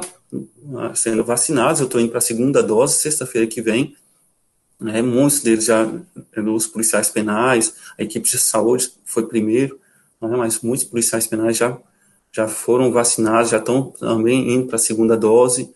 ah, 0.78 0.94
sendo 0.94 1.24
vacinados. 1.24 1.80
Eu 1.80 1.88
estou 1.88 2.00
indo 2.00 2.12
para 2.12 2.20
a 2.20 2.22
segunda 2.22 2.62
dose, 2.62 3.00
sexta-feira 3.00 3.48
que 3.48 3.64
vem. 3.64 3.96
Né, 4.80 5.02
muitos 5.02 5.42
deles 5.42 5.66
já, 5.66 5.88
os 6.38 6.68
policiais 6.68 7.10
penais, 7.10 7.74
a 7.98 8.04
equipe 8.04 8.30
de 8.30 8.38
saúde 8.38 8.94
foi 9.04 9.26
primeiro, 9.28 9.80
né, 10.22 10.38
mas 10.38 10.62
muitos 10.62 10.86
policiais 10.86 11.26
penais 11.26 11.58
já, 11.58 11.78
já 12.32 12.48
foram 12.48 12.92
vacinados, 12.92 13.50
já 13.50 13.58
estão 13.58 13.92
também 14.00 14.54
indo 14.54 14.68
para 14.68 14.76
a 14.76 14.80
segunda 14.80 15.18
dose. 15.18 15.74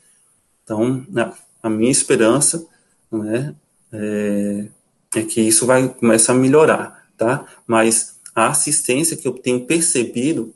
Então, 0.64 1.04
né, 1.10 1.34
a 1.64 1.70
minha 1.72 1.92
esperança 1.92 2.64
né, 3.12 3.56
é, 3.92 4.68
é, 5.16 5.22
que 5.24 5.42
isso 5.42 5.66
vai 5.66 5.90
começar 5.90 6.34
a 6.34 6.36
melhorar, 6.36 7.10
tá? 7.18 7.46
Mas 7.66 8.20
a 8.36 8.50
assistência 8.50 9.18
que 9.18 9.28
eu 9.28 9.34
tenho 9.34 9.66
percebido 9.66 10.54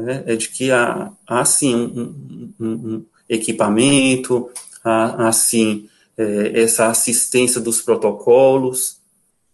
né, 0.00 0.24
é 0.26 0.36
de 0.36 0.48
que 0.48 0.70
há, 0.70 1.10
há 1.26 1.44
sim 1.44 1.74
um, 1.74 2.54
um, 2.58 2.66
um 2.66 3.04
equipamento, 3.28 4.50
há, 4.84 5.28
há 5.28 5.32
sim 5.32 5.88
é, 6.16 6.62
essa 6.62 6.88
assistência 6.88 7.60
dos 7.60 7.80
protocolos. 7.80 8.98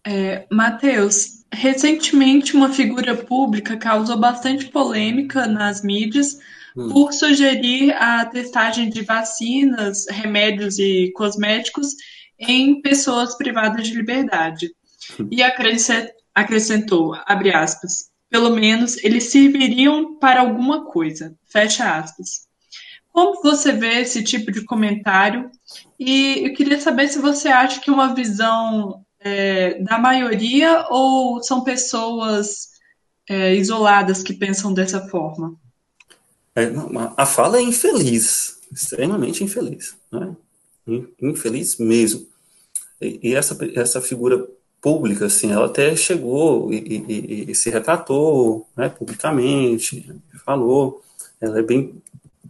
É, 0.07 0.47
Matheus, 0.51 1.45
recentemente 1.53 2.55
uma 2.55 2.71
figura 2.71 3.15
pública 3.15 3.77
causou 3.77 4.19
bastante 4.19 4.67
polêmica 4.67 5.47
nas 5.47 5.83
mídias 5.83 6.39
hum. 6.77 6.91
por 6.91 7.13
sugerir 7.13 7.93
a 7.93 8.25
testagem 8.27 8.89
de 8.91 9.03
vacinas, 9.03 10.07
remédios 10.09 10.79
e 10.79 11.13
cosméticos 11.15 11.95
em 12.39 12.81
pessoas 12.81 13.37
privadas 13.37 13.87
de 13.87 13.95
liberdade. 13.95 14.71
Hum. 15.19 15.29
E 15.31 15.43
acrescentou, 15.43 17.15
abre 17.27 17.55
aspas, 17.55 18.11
pelo 18.35 18.51
menos 18.51 18.97
eles 18.97 19.31
serviriam 19.31 20.17
para 20.17 20.41
alguma 20.41 20.87
coisa. 20.87 21.37
Fecha 21.45 21.97
aspas. 21.97 22.49
Como 23.13 23.41
você 23.41 23.71
vê 23.71 24.01
esse 24.01 24.25
tipo 24.25 24.51
de 24.51 24.65
comentário? 24.65 25.49
E 25.97 26.45
eu 26.45 26.53
queria 26.53 26.81
saber 26.81 27.07
se 27.07 27.21
você 27.21 27.47
acha 27.47 27.81
que 27.81 27.93
uma 27.93 28.13
visão 28.13 29.05
é, 29.21 29.81
da 29.85 29.99
maioria 29.99 30.85
ou 30.91 31.41
são 31.45 31.63
pessoas 31.63 32.71
é, 33.31 33.55
isoladas 33.55 34.21
que 34.21 34.35
pensam 34.35 34.75
dessa 34.75 35.07
forma? 35.07 35.55
É, 36.57 36.73
a 37.17 37.25
fala 37.25 37.59
é 37.59 37.63
infeliz, 37.63 38.59
extremamente 38.73 39.45
infeliz, 39.45 39.95
né? 40.11 40.35
infeliz 41.23 41.77
mesmo. 41.79 42.27
E, 43.01 43.31
e 43.31 43.35
essa, 43.37 43.57
essa 43.77 44.03
figura 44.03 44.45
pública, 44.85 45.25
assim, 45.25 45.51
ela 45.51 45.65
até 45.65 45.97
chegou 45.97 46.71
e, 46.71 46.77
e, 46.77 47.51
e 47.51 47.55
se 47.55 47.71
retratou 47.71 48.69
né, 48.77 48.91
publicamente, 48.91 50.15
falou, 50.45 51.03
ela 51.41 51.59
é 51.59 51.63
bem, 51.63 52.03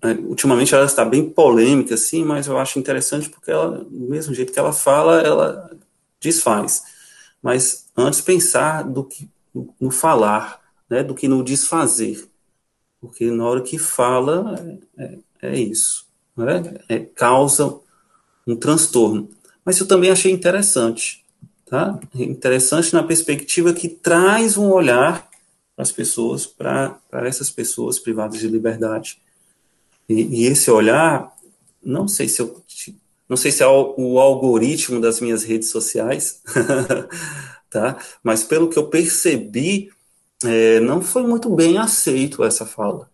é, 0.02 0.10
ultimamente 0.14 0.74
ela 0.74 0.84
está 0.84 1.04
bem 1.04 1.30
polêmica, 1.30 1.94
assim, 1.94 2.24
mas 2.24 2.48
eu 2.48 2.58
acho 2.58 2.76
interessante 2.80 3.30
porque 3.30 3.52
ela, 3.52 3.84
do 3.84 4.08
mesmo 4.10 4.34
jeito 4.34 4.52
que 4.52 4.58
ela 4.58 4.72
fala, 4.72 5.22
ela 5.22 5.70
desfaz, 6.20 6.82
mas 7.40 7.86
antes 7.96 8.20
pensar 8.20 8.82
do 8.82 9.04
que 9.04 9.30
no 9.80 9.92
falar, 9.92 10.60
né, 10.90 11.04
do 11.04 11.14
que 11.14 11.28
no 11.28 11.44
desfazer, 11.44 12.28
porque 13.00 13.30
na 13.30 13.46
hora 13.46 13.60
que 13.60 13.78
fala 13.78 14.56
é, 14.98 15.04
é, 15.04 15.18
é 15.52 15.60
isso, 15.60 16.04
né, 16.36 16.80
é, 16.88 16.98
causa 16.98 17.78
um 18.44 18.56
transtorno. 18.56 19.30
Mas 19.64 19.78
eu 19.78 19.86
também 19.86 20.10
achei 20.10 20.32
interessante, 20.32 21.23
Tá? 21.74 21.98
Interessante 22.14 22.94
na 22.94 23.02
perspectiva 23.02 23.72
que 23.72 23.88
traz 23.88 24.56
um 24.56 24.70
olhar 24.70 25.28
para 25.74 25.82
as 25.82 25.90
pessoas, 25.90 26.46
para 26.46 27.00
essas 27.26 27.50
pessoas 27.50 27.98
privadas 27.98 28.38
de 28.38 28.46
liberdade. 28.46 29.20
E, 30.08 30.44
e, 30.44 30.46
esse 30.46 30.70
olhar, 30.70 31.34
não 31.84 32.06
sei 32.06 32.28
se 32.28 32.40
eu, 32.40 32.62
não 33.28 33.36
sei 33.36 33.50
se 33.50 33.64
é 33.64 33.66
o, 33.66 33.92
o 33.98 34.20
algoritmo 34.20 35.00
das 35.00 35.18
minhas 35.18 35.42
redes 35.42 35.70
sociais, 35.70 36.40
tá? 37.68 37.98
Mas 38.22 38.44
pelo 38.44 38.68
que 38.68 38.78
eu 38.78 38.86
percebi, 38.86 39.90
é, 40.44 40.78
não 40.78 41.02
foi 41.02 41.24
muito 41.24 41.50
bem 41.50 41.76
aceito 41.76 42.44
essa 42.44 42.64
fala, 42.64 43.10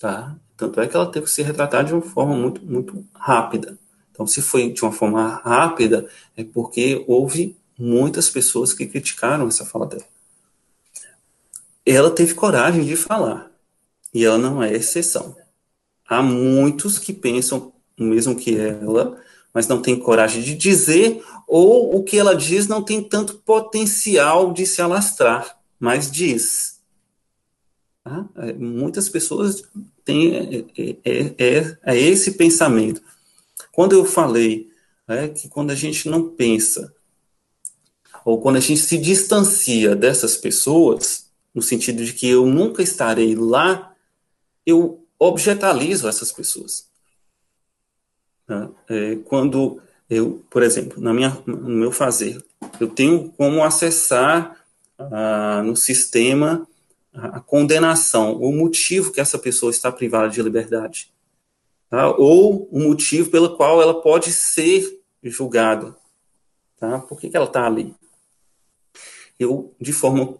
tá? 0.00 0.36
Tanto 0.56 0.80
é 0.80 0.88
que 0.88 0.96
ela 0.96 1.06
teve 1.06 1.26
que 1.26 1.30
se 1.30 1.42
retratar 1.42 1.84
de 1.84 1.92
uma 1.92 2.02
forma 2.02 2.34
muito, 2.34 2.60
muito 2.66 3.06
rápida. 3.14 3.78
Então, 4.14 4.28
se 4.28 4.40
foi 4.40 4.72
de 4.72 4.80
uma 4.82 4.92
forma 4.92 5.40
rápida, 5.44 6.08
é 6.36 6.44
porque 6.44 7.04
houve 7.08 7.56
muitas 7.76 8.30
pessoas 8.30 8.72
que 8.72 8.86
criticaram 8.86 9.48
essa 9.48 9.66
fala 9.66 9.86
dela. 9.86 10.04
Ela 11.84 12.10
teve 12.12 12.32
coragem 12.32 12.84
de 12.84 12.94
falar, 12.94 13.50
e 14.14 14.24
ela 14.24 14.38
não 14.38 14.62
é 14.62 14.72
exceção. 14.72 15.36
Há 16.08 16.22
muitos 16.22 16.96
que 16.96 17.12
pensam 17.12 17.72
o 17.98 18.04
mesmo 18.04 18.36
que 18.36 18.56
ela, 18.56 19.20
mas 19.52 19.66
não 19.66 19.82
tem 19.82 19.98
coragem 19.98 20.42
de 20.42 20.54
dizer, 20.54 21.20
ou 21.46 21.96
o 21.96 22.04
que 22.04 22.16
ela 22.16 22.36
diz 22.36 22.68
não 22.68 22.82
tem 22.82 23.02
tanto 23.02 23.34
potencial 23.38 24.52
de 24.52 24.64
se 24.64 24.80
alastrar, 24.80 25.58
mas 25.78 26.08
diz. 26.08 26.80
Tá? 28.04 28.28
É, 28.36 28.52
muitas 28.52 29.08
pessoas 29.08 29.64
têm 30.04 30.34
é, 30.34 30.64
é, 31.04 31.34
é, 31.38 31.76
é, 31.84 31.96
esse 31.98 32.32
pensamento. 32.32 33.02
Quando 33.74 33.92
eu 33.92 34.04
falei 34.04 34.70
é, 35.08 35.28
que 35.28 35.48
quando 35.48 35.70
a 35.70 35.74
gente 35.74 36.08
não 36.08 36.28
pensa, 36.30 36.94
ou 38.24 38.40
quando 38.40 38.56
a 38.56 38.60
gente 38.60 38.80
se 38.80 38.96
distancia 38.96 39.94
dessas 39.94 40.36
pessoas, 40.36 41.30
no 41.54 41.60
sentido 41.60 42.04
de 42.04 42.12
que 42.12 42.28
eu 42.28 42.46
nunca 42.46 42.82
estarei 42.82 43.34
lá, 43.34 43.94
eu 44.64 45.04
objetalizo 45.18 46.08
essas 46.08 46.32
pessoas. 46.32 46.88
Tá? 48.46 48.70
É, 48.88 49.16
quando 49.24 49.80
eu, 50.08 50.44
por 50.50 50.62
exemplo, 50.62 51.00
na 51.00 51.12
minha, 51.12 51.36
no 51.46 51.68
meu 51.68 51.92
fazer, 51.92 52.42
eu 52.80 52.88
tenho 52.88 53.30
como 53.36 53.62
acessar 53.62 54.64
ah, 54.98 55.62
no 55.64 55.76
sistema 55.76 56.66
a 57.12 57.40
condenação, 57.40 58.34
o 58.36 58.52
motivo 58.52 59.12
que 59.12 59.20
essa 59.20 59.38
pessoa 59.38 59.70
está 59.70 59.92
privada 59.92 60.28
de 60.28 60.42
liberdade, 60.42 61.13
tá? 61.88 62.10
ou 62.10 62.68
o 62.70 62.80
motivo 62.80 63.30
pelo 63.30 63.56
qual 63.56 63.80
ela 63.80 64.00
pode 64.00 64.32
ser 64.32 65.00
julgada. 65.22 65.96
Tá? 66.78 66.98
Por 66.98 67.18
que, 67.18 67.30
que 67.30 67.36
ela 67.36 67.46
está 67.46 67.66
ali? 67.66 67.94
Eu, 69.38 69.74
de 69.80 69.92
forma 69.92 70.36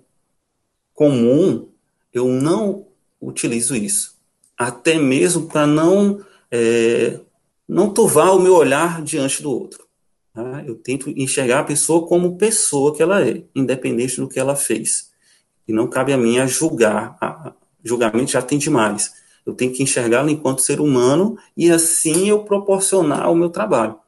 comum, 0.92 1.68
eu 2.12 2.28
não 2.28 2.86
utilizo 3.20 3.74
isso, 3.74 4.16
até 4.57 4.99
mesmo 4.99 5.49
para 5.49 5.66
não 5.66 6.24
é, 6.51 7.18
não 7.66 7.92
turvar 7.92 8.36
o 8.36 8.40
meu 8.40 8.55
olhar 8.55 9.03
diante 9.03 9.42
do 9.42 9.51
outro. 9.51 9.84
Tá? 10.32 10.62
Eu 10.66 10.76
tento 10.76 11.11
enxergar 11.11 11.61
a 11.61 11.64
pessoa 11.64 12.07
como 12.07 12.36
pessoa 12.36 12.95
que 12.95 13.03
ela 13.03 13.26
é, 13.26 13.42
independente 13.55 14.20
do 14.20 14.28
que 14.28 14.38
ela 14.38 14.55
fez. 14.55 15.12
E 15.66 15.72
não 15.72 15.88
cabe 15.88 16.12
a 16.12 16.18
mim 16.18 16.38
a 16.38 16.47
julgar. 16.47 17.16
A, 17.20 17.53
julgamento 17.82 18.30
já 18.30 18.42
tem 18.42 18.59
demais. 18.59 19.14
Eu 19.45 19.55
tenho 19.55 19.72
que 19.72 19.82
enxergá-la 19.82 20.30
enquanto 20.30 20.62
ser 20.62 20.80
humano 20.80 21.38
e 21.57 21.70
assim 21.70 22.28
eu 22.28 22.45
proporcionar 22.45 23.30
o 23.30 23.36
meu 23.36 23.51
trabalho. 23.51 23.99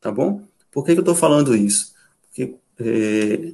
Tá 0.00 0.10
bom? 0.10 0.42
Por 0.70 0.84
que, 0.84 0.92
que 0.92 0.98
eu 0.98 1.02
estou 1.02 1.14
falando 1.14 1.54
isso? 1.54 1.94
Porque 2.22 2.56
é, 2.80 3.52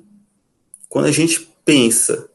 quando 0.89 1.07
a 1.07 1.13
gente 1.13 1.49
pensa 1.65 2.31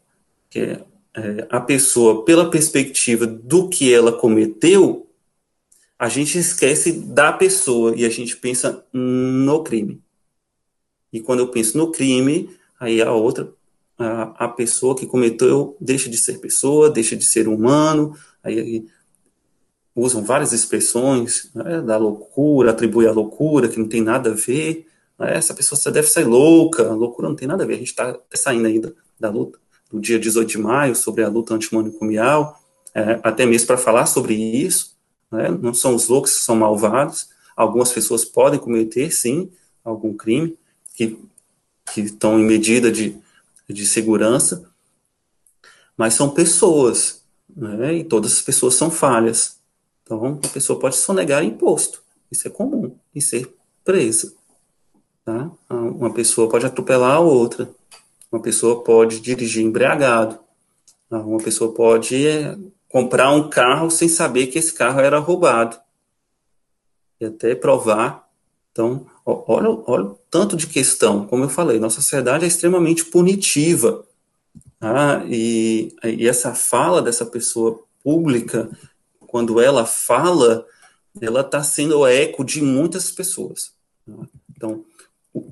que 0.49 0.59
é, 0.59 1.47
a 1.49 1.59
pessoa, 1.59 2.24
pela 2.24 2.49
perspectiva 2.49 3.26
do 3.26 3.70
que 3.70 3.93
ela 3.93 4.11
cometeu, 4.11 5.07
a 5.97 6.09
gente 6.09 6.38
esquece 6.38 6.91
da 6.91 7.32
pessoa 7.32 7.95
e 7.95 8.05
a 8.05 8.09
gente 8.09 8.36
pensa 8.38 8.86
no 8.91 9.64
crime. 9.64 10.01
E 11.11 11.20
quando 11.20 11.39
eu 11.39 11.47
penso 11.47 11.78
no 11.78 11.91
crime, 11.91 12.49
aí 12.80 13.01
a 13.01 13.11
outra, 13.11 13.53
a, 13.98 14.46
a 14.46 14.48
pessoa 14.48 14.96
que 14.96 15.06
cometeu 15.06 15.78
deixa 15.80 16.10
de 16.10 16.18
ser 16.18 16.39
pessoa, 16.39 16.89
deixa 16.89 17.16
de 17.16 17.26
ser 17.26 17.48
humano, 17.48 18.16
aí, 18.44 18.60
aí 18.60 18.86
usam 19.96 20.24
várias 20.24 20.52
expressões 20.52 21.50
né, 21.54 21.82
da 21.82 21.98
loucura, 21.98 22.72
atribui 22.72 23.08
a 23.08 23.12
loucura, 23.12 23.68
que 23.68 23.80
não 23.80 23.88
tem 23.88 24.02
nada 24.02 24.32
a 24.32 24.34
ver. 24.34 24.88
Né, 25.20 25.36
essa 25.36 25.54
pessoa 25.54 25.94
deve 25.94 26.08
ser 26.08 26.26
louca, 26.26 26.88
a 26.88 26.94
loucura 26.94 27.30
não 27.30 27.36
tem 27.36 27.48
nada 27.48 27.64
a 27.64 27.68
ver. 27.68 27.76
A 27.76 27.78
gente 27.78 27.89
está 27.89 28.18
saindo 28.34 28.68
ainda 28.68 28.96
da 29.20 29.30
luta 29.30 29.60
do 29.91 30.00
dia 30.00 30.20
18 30.20 30.50
de 30.50 30.58
maio 30.58 30.96
sobre 30.96 31.24
a 31.24 31.30
luta 31.30 31.54
antimanicomial, 31.54 32.60
é, 32.96 33.20
até 33.24 33.46
mesmo 33.46 33.68
para 33.68 33.78
falar 33.78 34.06
sobre 34.08 34.34
isso 34.34 34.94
né? 35.34 35.50
não 35.50 35.74
são 35.74 35.96
os 35.96 36.08
loucos 36.08 36.38
que 36.38 36.44
são 36.44 36.56
malvados, 36.56 37.30
algumas 37.56 37.91
pessoas 37.91 38.24
podem 38.24 38.60
cometer, 38.60 39.12
sim, 39.12 39.50
algum 39.84 40.14
crime, 40.14 40.56
que, 40.94 41.18
que 41.91 42.02
estão 42.02 42.39
em 42.39 42.46
medida 42.46 42.91
de, 42.91 43.18
de 43.70 43.86
segurança, 43.86 44.70
mas 45.97 46.14
são 46.14 46.30
pessoas, 46.30 47.24
né? 47.55 47.93
e 47.93 48.03
todas 48.03 48.34
as 48.34 48.41
pessoas 48.41 48.76
são 48.76 48.89
falhas. 48.91 49.59
Então, 50.03 50.39
a 50.43 50.47
pessoa 50.49 50.80
pode 50.80 50.97
sonegar 50.97 51.43
imposto, 51.43 52.03
isso 52.32 52.47
é 52.47 52.51
comum, 52.51 52.95
e 53.14 53.22
ser 53.22 53.53
presa. 53.84 54.34
Tá? 55.24 55.49
Uma 55.70 56.14
pessoa 56.14 56.49
pode 56.49 56.66
atropelar 56.66 57.18
a 57.18 57.20
outra, 57.20 57.70
uma 58.32 58.41
pessoa 58.41 58.84
pode 58.84 59.20
dirigir 59.20 59.64
embriagado, 59.64 60.39
uma 61.09 61.38
pessoa 61.38 61.74
pode 61.74 62.28
é, 62.28 62.57
comprar 62.89 63.32
um 63.32 63.49
carro 63.49 63.89
sem 63.89 64.09
saber 64.09 64.47
que 64.47 64.57
esse 64.57 64.74
carro 64.74 64.99
era 64.99 65.20
roubado. 65.20 65.80
E 67.20 67.26
até 67.26 67.55
provar. 67.55 68.28
Então, 68.72 69.05
olha, 69.26 69.70
olha 69.86 70.16
tanto 70.34 70.57
de 70.57 70.65
questão. 70.65 71.27
Como 71.27 71.43
eu 71.43 71.49
falei, 71.49 71.79
nossa 71.79 72.01
sociedade 72.01 72.43
é 72.43 72.47
extremamente 72.47 73.05
punitiva. 73.05 74.03
Tá? 74.79 75.23
E, 75.29 75.95
e 76.03 76.27
essa 76.27 76.55
fala 76.55 77.03
dessa 77.03 77.23
pessoa 77.23 77.84
pública, 78.03 78.67
quando 79.27 79.61
ela 79.61 79.86
fala, 79.86 80.65
ela 81.21 81.41
está 81.41 81.61
sendo 81.61 81.99
o 81.99 82.07
eco 82.07 82.43
de 82.43 82.63
muitas 82.63 83.11
pessoas. 83.11 83.73
Tá? 84.07 84.27
Então, 84.57 84.84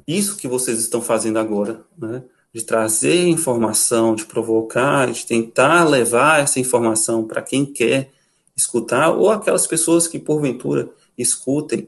isso 0.08 0.36
que 0.36 0.48
vocês 0.48 0.80
estão 0.80 1.00
fazendo 1.00 1.38
agora, 1.38 1.86
né? 1.96 2.24
de 2.52 2.64
trazer 2.64 3.28
informação, 3.28 4.16
de 4.16 4.26
provocar, 4.26 5.12
de 5.12 5.28
tentar 5.28 5.84
levar 5.84 6.42
essa 6.42 6.60
informação 6.60 7.28
para 7.28 7.44
quem 7.44 7.68
quer 7.68 8.10
escutar, 8.56 9.12
ou 9.12 9.30
aquelas 9.30 9.68
pessoas 9.68 10.08
que, 10.08 10.18
porventura, 10.18 10.90
escutem, 11.16 11.88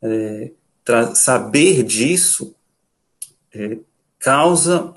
é, 0.00 0.52
saber 1.14 1.82
disso 1.82 2.54
é, 3.54 3.78
causa 4.18 4.94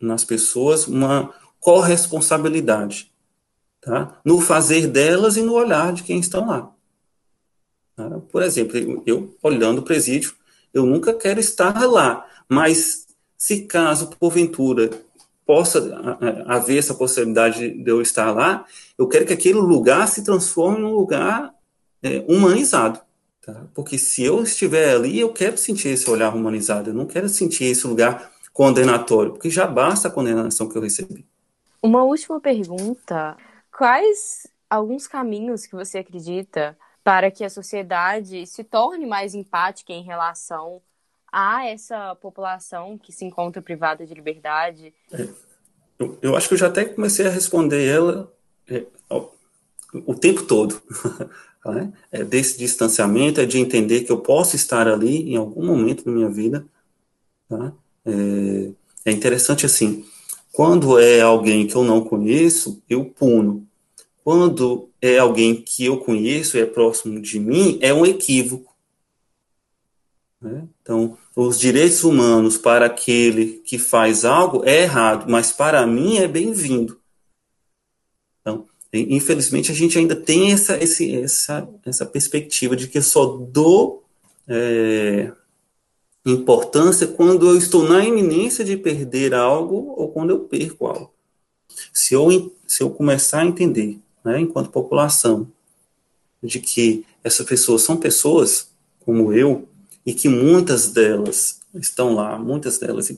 nas 0.00 0.24
pessoas 0.24 0.86
uma 0.86 1.32
corresponsabilidade, 1.60 3.12
tá? 3.80 4.20
no 4.24 4.40
fazer 4.40 4.86
delas 4.88 5.36
e 5.36 5.42
no 5.42 5.54
olhar 5.54 5.92
de 5.92 6.02
quem 6.02 6.18
estão 6.18 6.46
lá. 6.46 6.72
Tá? 7.96 8.08
Por 8.30 8.42
exemplo, 8.42 9.02
eu, 9.06 9.36
olhando 9.42 9.78
o 9.78 9.84
presídio, 9.84 10.34
eu 10.72 10.84
nunca 10.84 11.14
quero 11.14 11.40
estar 11.40 11.84
lá, 11.86 12.26
mas 12.48 13.06
se 13.36 13.62
caso, 13.62 14.08
porventura, 14.18 14.90
possa 15.44 16.16
haver 16.46 16.78
essa 16.78 16.94
possibilidade 16.94 17.70
de 17.70 17.90
eu 17.90 18.00
estar 18.00 18.32
lá, 18.32 18.64
eu 18.96 19.08
quero 19.08 19.26
que 19.26 19.32
aquele 19.32 19.58
lugar 19.58 20.06
se 20.08 20.24
transforme 20.24 20.80
num 20.80 20.94
lugar 20.94 21.52
é, 22.02 22.24
humanizado. 22.28 23.00
Tá? 23.44 23.66
Porque 23.74 23.98
se 23.98 24.22
eu 24.22 24.42
estiver 24.42 24.94
ali, 24.94 25.18
eu 25.18 25.32
quero 25.32 25.58
sentir 25.58 25.88
esse 25.88 26.08
olhar 26.08 26.34
humanizado, 26.34 26.90
eu 26.90 26.94
não 26.94 27.06
quero 27.06 27.28
sentir 27.28 27.64
esse 27.64 27.84
lugar 27.86 28.30
condenatório, 28.52 29.32
porque 29.32 29.50
já 29.50 29.66
basta 29.66 30.06
a 30.06 30.10
condenação 30.10 30.68
que 30.68 30.76
eu 30.76 30.82
recebi. 30.82 31.26
Uma 31.82 32.04
última 32.04 32.40
pergunta: 32.40 33.36
quais 33.76 34.46
alguns 34.70 35.08
caminhos 35.08 35.66
que 35.66 35.74
você 35.74 35.98
acredita 35.98 36.78
para 37.02 37.32
que 37.32 37.44
a 37.44 37.50
sociedade 37.50 38.46
se 38.46 38.62
torne 38.62 39.06
mais 39.06 39.34
empática 39.34 39.92
em 39.92 40.04
relação 40.04 40.80
a 41.32 41.66
essa 41.66 42.14
população 42.14 42.96
que 42.96 43.10
se 43.10 43.24
encontra 43.24 43.60
privada 43.60 44.06
de 44.06 44.14
liberdade? 44.14 44.94
É, 45.10 45.28
eu, 45.98 46.18
eu, 46.22 46.36
acho 46.36 46.46
que 46.46 46.54
eu 46.54 46.58
já 46.58 46.68
até 46.68 46.84
comecei 46.84 47.26
a 47.26 47.30
responder 47.30 47.88
ela 47.88 48.32
é, 48.68 48.86
o 50.06 50.14
tempo 50.14 50.44
todo. 50.44 50.80
Né? 51.64 51.92
é, 52.10 52.24
desse 52.24 52.58
distanciamento, 52.58 53.40
é 53.40 53.46
de 53.46 53.58
entender 53.58 54.02
que 54.02 54.10
eu 54.10 54.18
posso 54.18 54.56
estar 54.56 54.88
ali 54.88 55.32
em 55.32 55.36
algum 55.36 55.64
momento 55.64 56.04
da 56.04 56.10
minha 56.10 56.28
vida. 56.28 56.66
Tá? 57.48 57.72
É, 58.04 58.70
é 59.04 59.12
interessante 59.12 59.64
assim, 59.64 60.04
quando 60.50 60.98
é 60.98 61.20
alguém 61.20 61.66
que 61.66 61.74
eu 61.74 61.84
não 61.84 62.02
conheço, 62.02 62.82
eu 62.88 63.04
puno. 63.04 63.66
Quando 64.24 64.88
é 65.00 65.18
alguém 65.18 65.54
que 65.54 65.84
eu 65.84 65.98
conheço 65.98 66.56
e 66.56 66.60
é 66.60 66.66
próximo 66.66 67.20
de 67.20 67.40
mim, 67.40 67.78
é 67.80 67.92
um 67.92 68.04
equívoco. 68.04 68.72
Né? 70.40 70.66
Então, 70.82 71.16
os 71.34 71.58
direitos 71.58 72.02
humanos 72.02 72.58
para 72.58 72.86
aquele 72.86 73.62
que 73.64 73.78
faz 73.78 74.24
algo 74.24 74.62
é 74.64 74.82
errado, 74.82 75.30
mas 75.30 75.52
para 75.52 75.86
mim 75.86 76.18
é 76.18 76.26
bem-vindo. 76.26 77.01
Infelizmente, 78.92 79.72
a 79.72 79.74
gente 79.74 79.98
ainda 79.98 80.14
tem 80.14 80.52
essa, 80.52 80.76
esse, 80.76 81.16
essa, 81.16 81.66
essa 81.84 82.04
perspectiva 82.04 82.76
de 82.76 82.86
que 82.86 82.98
eu 82.98 83.02
só 83.02 83.24
dou 83.24 84.04
é, 84.46 85.32
importância 86.26 87.06
quando 87.06 87.48
eu 87.48 87.56
estou 87.56 87.88
na 87.88 88.04
iminência 88.04 88.64
de 88.64 88.76
perder 88.76 89.32
algo 89.32 89.94
ou 89.96 90.12
quando 90.12 90.30
eu 90.30 90.40
perco 90.40 90.86
algo. 90.86 91.12
Se 91.92 92.12
eu, 92.12 92.54
se 92.66 92.82
eu 92.82 92.90
começar 92.90 93.40
a 93.40 93.46
entender 93.46 93.98
né, 94.22 94.40
enquanto 94.40 94.70
população, 94.70 95.50
de 96.42 96.60
que 96.60 97.06
essas 97.24 97.46
pessoas 97.46 97.82
são 97.82 97.96
pessoas 97.96 98.68
como 99.00 99.32
eu, 99.32 99.68
e 100.04 100.12
que 100.12 100.28
muitas 100.28 100.88
delas 100.88 101.60
estão 101.74 102.14
lá, 102.14 102.38
muitas 102.38 102.78
delas, 102.78 103.12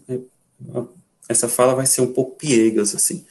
essa 1.29 1.49
fala 1.49 1.75
vai 1.75 1.87
ser 1.87 2.03
um 2.03 2.13
pouco 2.13 2.37
piegas, 2.37 2.95
assim, 2.95 3.25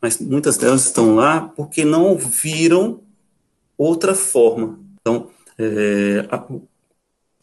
mas 0.00 0.18
muitas 0.18 0.56
delas 0.56 0.84
estão 0.84 1.14
lá 1.14 1.40
porque 1.40 1.84
não 1.84 2.16
viram 2.16 3.00
outra 3.76 4.14
forma. 4.14 4.78
Então, 5.00 5.30
é, 5.58 6.26
a, 6.30 6.44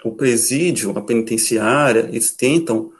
o 0.03 0.11
presídio, 0.11 0.97
a 0.97 1.01
penitenciária, 1.01 2.07
eles 2.11 2.31
tentam, 2.31 2.91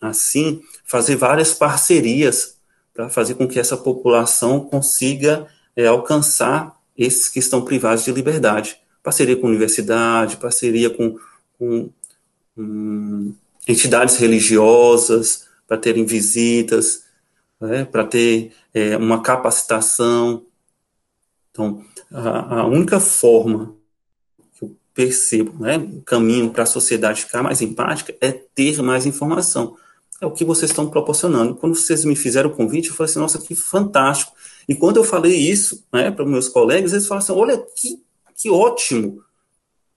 assim, 0.00 0.62
fazer 0.84 1.16
várias 1.16 1.52
parcerias 1.52 2.56
para 2.94 3.10
fazer 3.10 3.34
com 3.34 3.46
que 3.46 3.60
essa 3.60 3.76
população 3.76 4.60
consiga 4.60 5.46
é, 5.74 5.86
alcançar 5.86 6.74
esses 6.96 7.28
que 7.28 7.38
estão 7.38 7.62
privados 7.62 8.04
de 8.04 8.12
liberdade. 8.12 8.78
Parceria 9.02 9.36
com 9.36 9.46
universidade, 9.46 10.38
parceria 10.38 10.88
com, 10.88 11.18
com 11.58 11.90
hum, 12.56 13.34
entidades 13.68 14.16
religiosas, 14.16 15.46
para 15.66 15.76
terem 15.76 16.06
visitas, 16.06 17.05
né, 17.60 17.84
para 17.84 18.04
ter 18.04 18.52
é, 18.72 18.96
uma 18.96 19.22
capacitação. 19.22 20.44
Então, 21.50 21.82
a, 22.12 22.60
a, 22.60 22.66
única 22.66 23.00
forma 23.00 23.74
que 24.58 24.64
eu 24.64 24.76
percebo, 24.94 25.54
né, 25.58 25.78
o 25.78 26.02
caminho 26.02 26.50
para 26.50 26.64
a 26.64 26.66
sociedade 26.66 27.24
ficar 27.24 27.42
mais 27.42 27.62
empática 27.62 28.14
é 28.20 28.30
ter 28.30 28.82
mais 28.82 29.06
informação. 29.06 29.76
É 30.20 30.26
o 30.26 30.30
que 30.30 30.44
vocês 30.44 30.70
estão 30.70 30.88
proporcionando. 30.88 31.54
Quando 31.54 31.74
vocês 31.74 32.04
me 32.04 32.16
fizeram 32.16 32.50
o 32.50 32.54
convite, 32.54 32.88
eu 32.88 32.94
falei 32.94 33.10
assim, 33.10 33.18
nossa, 33.18 33.38
que 33.38 33.54
fantástico. 33.54 34.32
E 34.68 34.74
quando 34.74 34.96
eu 34.96 35.04
falei 35.04 35.34
isso 35.34 35.84
né, 35.92 36.10
para 36.10 36.24
meus 36.24 36.48
colegas, 36.48 36.92
eles 36.92 37.06
falaram 37.06 37.24
assim, 37.24 37.32
olha, 37.32 37.58
que, 37.76 38.02
que 38.34 38.50
ótimo. 38.50 39.22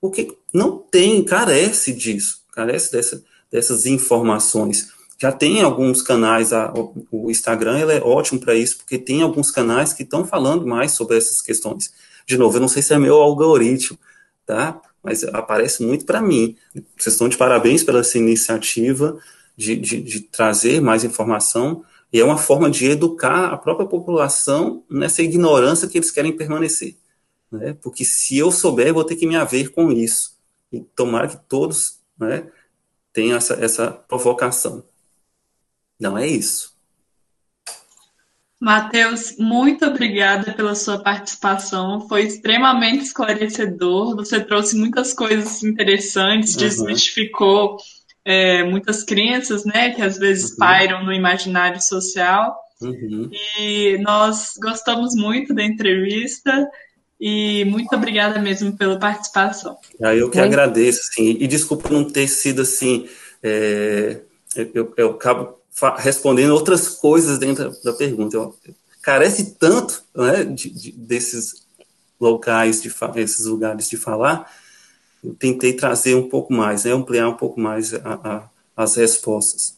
Porque 0.01 0.38
não 0.53 0.78
tem, 0.78 1.24
carece 1.24 1.93
disso, 1.93 2.43
carece 2.51 2.91
dessa, 2.91 3.24
dessas 3.51 3.86
informações. 3.86 4.91
Já 5.22 5.32
tem 5.34 5.61
alguns 5.61 6.01
canais, 6.01 6.53
a, 6.53 6.74
o 7.11 7.30
Instagram 7.30 7.80
ele 7.80 7.93
é 7.93 8.01
ótimo 8.01 8.39
para 8.39 8.55
isso, 8.55 8.78
porque 8.78 8.97
tem 8.97 9.22
alguns 9.22 9.51
canais 9.51 9.91
que 9.91 10.03
estão 10.03 10.26
falando 10.26 10.65
mais 10.65 10.93
sobre 10.93 11.17
essas 11.17 11.41
questões. 11.41 11.93
De 12.26 12.38
novo, 12.38 12.55
eu 12.55 12.61
não 12.61 12.70
sei 12.70 12.82
se 12.82 12.93
é 12.93 12.97
meu 12.97 13.15
algoritmo, 13.15 13.97
tá? 14.45 14.82
Mas 15.03 15.24
aparece 15.26 15.84
muito 15.84 16.05
para 16.05 16.22
mim. 16.22 16.55
Vocês 16.97 17.15
estão 17.15 17.28
de 17.28 17.38
parabéns 17.38 17.84
pela 17.84 17.99
essa 17.99 18.17
iniciativa 18.17 19.20
de, 19.57 19.76
de, 19.76 20.01
de 20.01 20.22
trazer 20.22 20.82
mais 20.82 21.03
informação, 21.03 21.84
e 22.11 22.20
é 22.20 22.24
uma 22.24 22.38
forma 22.38 22.72
de 22.72 22.86
educar 22.86 23.53
a 23.53 23.57
própria 23.57 23.88
população 23.88 24.84
nessa 24.89 25.22
ignorância 25.22 25.88
que 25.88 25.97
eles 25.97 26.11
querem 26.11 26.36
permanecer. 26.36 26.95
Né? 27.51 27.76
Porque 27.82 28.05
se 28.05 28.38
eu 28.38 28.51
souber, 28.51 28.88
eu 28.88 28.93
vou 28.93 29.03
ter 29.03 29.15
que 29.15 29.28
me 29.28 29.36
haver 29.36 29.72
com 29.72 29.91
isso. 29.91 30.38
E 30.72 30.80
tomara 30.80 31.28
que 31.28 31.38
todos 31.47 31.99
né, 32.17 32.47
tenham 33.13 33.38
essa, 33.38 33.53
essa 33.55 33.91
provocação. 33.91 34.84
Não 36.00 36.18
é 36.18 36.28
isso. 36.28 36.74
Matheus, 38.60 39.38
muito 39.38 39.86
obrigada 39.86 40.52
pela 40.52 40.76
sua 40.76 41.02
participação. 41.02 42.08
Foi 42.10 42.24
extremamente 42.24 43.06
esclarecedor. 43.06 44.16
Você 44.18 44.41
trouxe 44.41 44.76
muitas 44.76 45.14
coisas 45.14 45.64
interessantes, 45.64 46.56
uhum. 46.56 46.60
desmistificou 46.60 47.78
é, 48.26 48.64
muitas 48.64 49.04
crenças, 49.04 49.64
né, 49.64 49.91
que 49.91 50.02
às 50.02 50.18
vezes 50.18 50.52
uhum. 50.52 50.58
pairam 50.58 51.06
no 51.06 51.14
imaginário 51.14 51.82
social. 51.82 52.58
Uhum. 52.82 53.30
E 53.58 53.97
nós 54.00 54.54
gostamos 54.62 55.16
muito 55.16 55.54
da 55.54 55.64
entrevista 55.64 56.70
e 57.20 57.64
muito 57.66 57.93
obrigada 57.95 58.39
mesmo 58.39 58.76
pela 58.78 59.00
participação. 59.00 59.78
Ah, 60.02 60.14
eu 60.14 60.30
que 60.30 60.39
agradeço, 60.39 61.02
sim. 61.14 61.38
E 61.39 61.47
desculpa 61.47 61.89
não 61.89 62.04
ter 62.04 62.28
sido 62.28 62.62
assim. 62.62 63.08
É, 63.41 64.20
eu, 64.74 64.93
eu 64.97 65.12
acabo 65.12 65.59
respondendo 65.97 66.51
outras 66.51 66.89
coisas 66.89 67.38
dentro 67.38 67.71
da 67.84 67.93
pergunta. 67.93 68.36
Eu, 68.36 68.55
carece 69.01 69.55
tanto 69.55 70.03
né, 70.15 70.43
de, 70.43 70.69
de, 70.69 70.91
desses 70.91 71.65
locais, 72.19 72.82
de 72.82 72.91
esses 73.15 73.45
lugares 73.45 73.89
de 73.89 73.97
falar, 73.97 74.51
eu 75.23 75.34
tentei 75.36 75.73
trazer 75.73 76.15
um 76.15 76.30
pouco 76.30 76.53
mais, 76.53 76.84
né, 76.84 76.91
ampliar 76.91 77.27
um 77.30 77.36
pouco 77.36 77.59
mais 77.59 77.93
a, 77.93 77.99
a, 78.23 78.49
as 78.75 78.95
respostas. 78.95 79.77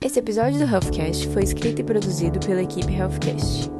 Esse 0.00 0.18
episódio 0.18 0.58
do 0.58 0.64
Healthcast 0.64 1.28
foi 1.28 1.42
escrito 1.42 1.80
e 1.80 1.84
produzido 1.84 2.38
pela 2.40 2.62
equipe 2.62 2.92
Healthcast. 2.92 3.70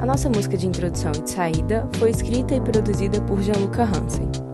A 0.00 0.06
nossa 0.06 0.28
música 0.28 0.56
de 0.56 0.66
introdução 0.66 1.10
e 1.12 1.22
de 1.22 1.30
saída 1.30 1.88
foi 1.98 2.10
escrita 2.10 2.54
e 2.54 2.60
produzida 2.60 3.20
por 3.22 3.40
Gianluca 3.40 3.82
Hansen. 3.82 4.47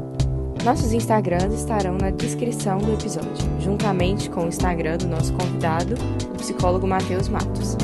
Nossos 0.64 0.94
Instagrams 0.94 1.52
estarão 1.52 1.98
na 1.98 2.08
descrição 2.08 2.78
do 2.78 2.94
episódio, 2.94 3.46
juntamente 3.60 4.30
com 4.30 4.44
o 4.44 4.48
Instagram 4.48 4.96
do 4.96 5.06
nosso 5.06 5.30
convidado, 5.34 5.94
o 6.32 6.38
psicólogo 6.38 6.86
Matheus 6.86 7.28
Matos. 7.28 7.76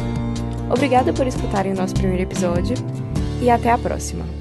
Obrigada 0.70 1.12
por 1.12 1.26
escutarem 1.26 1.72
o 1.72 1.76
nosso 1.76 1.92
primeiro 1.92 2.22
episódio 2.22 2.74
e 3.42 3.50
até 3.50 3.70
a 3.70 3.76
próxima! 3.76 4.39